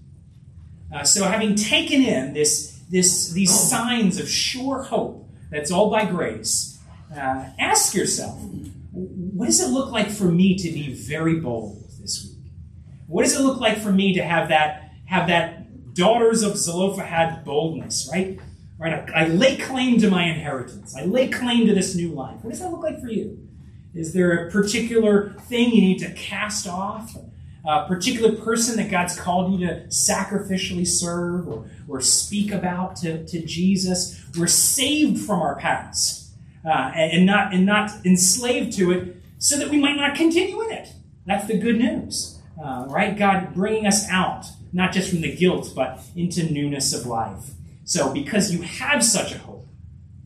Uh, 0.94 1.04
so, 1.04 1.24
having 1.24 1.54
taken 1.54 2.02
in 2.02 2.32
this, 2.32 2.80
this, 2.90 3.30
these 3.32 3.52
signs 3.52 4.18
of 4.18 4.28
sure 4.28 4.82
hope 4.82 5.28
that's 5.50 5.70
all 5.70 5.90
by 5.90 6.06
grace, 6.06 6.78
uh, 7.14 7.44
ask 7.58 7.94
yourself 7.94 8.38
what 8.92 9.46
does 9.46 9.60
it 9.60 9.68
look 9.68 9.90
like 9.90 10.10
for 10.10 10.24
me 10.24 10.56
to 10.56 10.70
be 10.72 10.92
very 10.92 11.36
bold 11.36 11.84
this 12.00 12.24
week? 12.24 12.52
What 13.06 13.22
does 13.22 13.38
it 13.38 13.42
look 13.42 13.60
like 13.60 13.78
for 13.78 13.92
me 13.92 14.14
to 14.14 14.22
have 14.22 14.48
that, 14.48 14.92
have 15.06 15.28
that 15.28 15.94
daughters 15.94 16.42
of 16.42 16.56
Zelophehad 16.56 17.44
boldness, 17.44 18.08
right? 18.12 18.38
Right? 18.78 18.92
I, 18.92 19.24
I 19.24 19.26
lay 19.26 19.56
claim 19.56 19.98
to 20.00 20.10
my 20.10 20.24
inheritance. 20.24 20.96
I 20.96 21.04
lay 21.04 21.28
claim 21.28 21.66
to 21.66 21.74
this 21.74 21.94
new 21.94 22.10
life. 22.10 22.36
What 22.42 22.50
does 22.50 22.60
that 22.60 22.70
look 22.70 22.82
like 22.82 23.00
for 23.00 23.08
you? 23.08 23.48
Is 23.94 24.12
there 24.12 24.46
a 24.46 24.50
particular 24.50 25.30
thing 25.48 25.70
you 25.70 25.80
need 25.80 25.98
to 25.98 26.12
cast 26.12 26.68
off? 26.68 27.16
a 27.68 27.86
particular 27.86 28.34
person 28.34 28.76
that 28.76 28.90
God's 28.90 29.18
called 29.18 29.52
you 29.52 29.66
to 29.66 29.74
sacrificially 29.88 30.86
serve 30.86 31.48
or, 31.48 31.66
or 31.86 32.00
speak 32.00 32.50
about 32.50 32.96
to, 32.96 33.26
to 33.26 33.44
Jesus. 33.44 34.24
We're 34.38 34.46
saved 34.46 35.20
from 35.20 35.42
our 35.42 35.56
past 35.56 36.32
uh, 36.64 36.92
and, 36.94 37.12
and, 37.12 37.26
not, 37.26 37.52
and 37.52 37.66
not 37.66 37.90
enslaved 38.06 38.72
to 38.78 38.92
it 38.92 39.16
so 39.36 39.58
that 39.58 39.68
we 39.68 39.78
might 39.78 39.96
not 39.96 40.16
continue 40.16 40.60
in 40.62 40.72
it. 40.72 40.88
That's 41.26 41.46
the 41.46 41.58
good 41.58 41.76
news, 41.76 42.40
uh, 42.62 42.86
right? 42.88 43.16
God 43.16 43.54
bringing 43.54 43.86
us 43.86 44.08
out, 44.08 44.46
not 44.72 44.92
just 44.92 45.10
from 45.10 45.20
the 45.20 45.36
guilt, 45.36 45.72
but 45.76 46.00
into 46.16 46.50
newness 46.50 46.94
of 46.94 47.06
life. 47.06 47.50
So, 47.88 48.12
because 48.12 48.52
you 48.52 48.60
have 48.60 49.02
such 49.02 49.34
a 49.34 49.38
hope, 49.38 49.66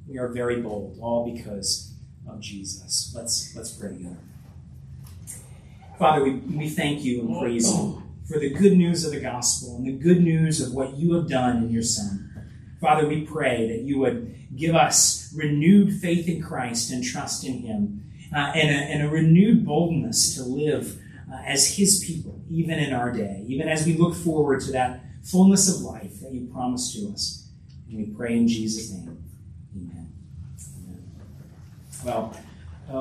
we 0.09 0.19
are 0.19 0.27
very 0.27 0.61
bold, 0.61 0.99
all 1.01 1.33
because 1.33 1.93
of 2.29 2.41
Jesus. 2.41 3.13
Let's, 3.15 3.55
let's 3.55 3.71
pray 3.71 3.91
together. 3.91 4.19
Father, 5.97 6.25
we, 6.25 6.33
we 6.33 6.69
thank 6.69 7.05
you 7.05 7.21
and 7.21 7.39
praise 7.39 7.73
you 7.73 8.03
for 8.29 8.41
the 8.41 8.51
good 8.51 8.77
news 8.77 9.05
of 9.05 9.13
the 9.13 9.21
gospel 9.21 9.77
and 9.77 9.87
the 9.87 9.93
good 9.93 10.25
news 10.25 10.61
of 10.61 10.75
what 10.75 10.97
you 10.97 11.15
have 11.15 11.29
done 11.29 11.59
in 11.59 11.71
your 11.71 11.85
Son. 11.85 12.31
Father, 12.81 13.07
we 13.07 13.21
pray 13.21 13.69
that 13.69 13.83
you 13.83 14.01
would 14.01 14.35
give 14.57 14.75
us 14.75 15.33
renewed 15.33 15.93
faith 15.93 16.29
in 16.29 16.43
Christ 16.43 16.91
and 16.91 17.05
trust 17.05 17.45
in 17.45 17.59
him, 17.59 18.11
uh, 18.35 18.39
and, 18.57 18.71
a, 18.71 18.93
and, 18.93 19.03
a, 19.05 19.09
renewed 19.09 19.65
boldness 19.65 20.35
to 20.35 20.43
live 20.43 21.01
uh, 21.33 21.37
as 21.47 21.77
his 21.77 22.03
people, 22.05 22.43
even 22.51 22.81
in 22.81 22.93
our 22.93 23.13
day, 23.13 23.45
even 23.47 23.69
as 23.69 23.87
we 23.87 23.97
look 23.97 24.17
forward 24.17 24.63
to 24.63 24.73
that 24.73 25.05
fullness 25.23 25.73
of 25.73 25.83
life 25.83 26.19
that 26.23 26.33
you 26.33 26.51
promised 26.53 26.97
to 26.97 27.09
us. 27.13 27.42
And 27.93 28.07
we 28.07 28.15
pray 28.15 28.37
in 28.39 28.49
Jesus' 28.49 28.91
name. 28.91 29.23
Amen. 29.77 30.13
Amen. 30.79 31.11
Well, 32.05 32.35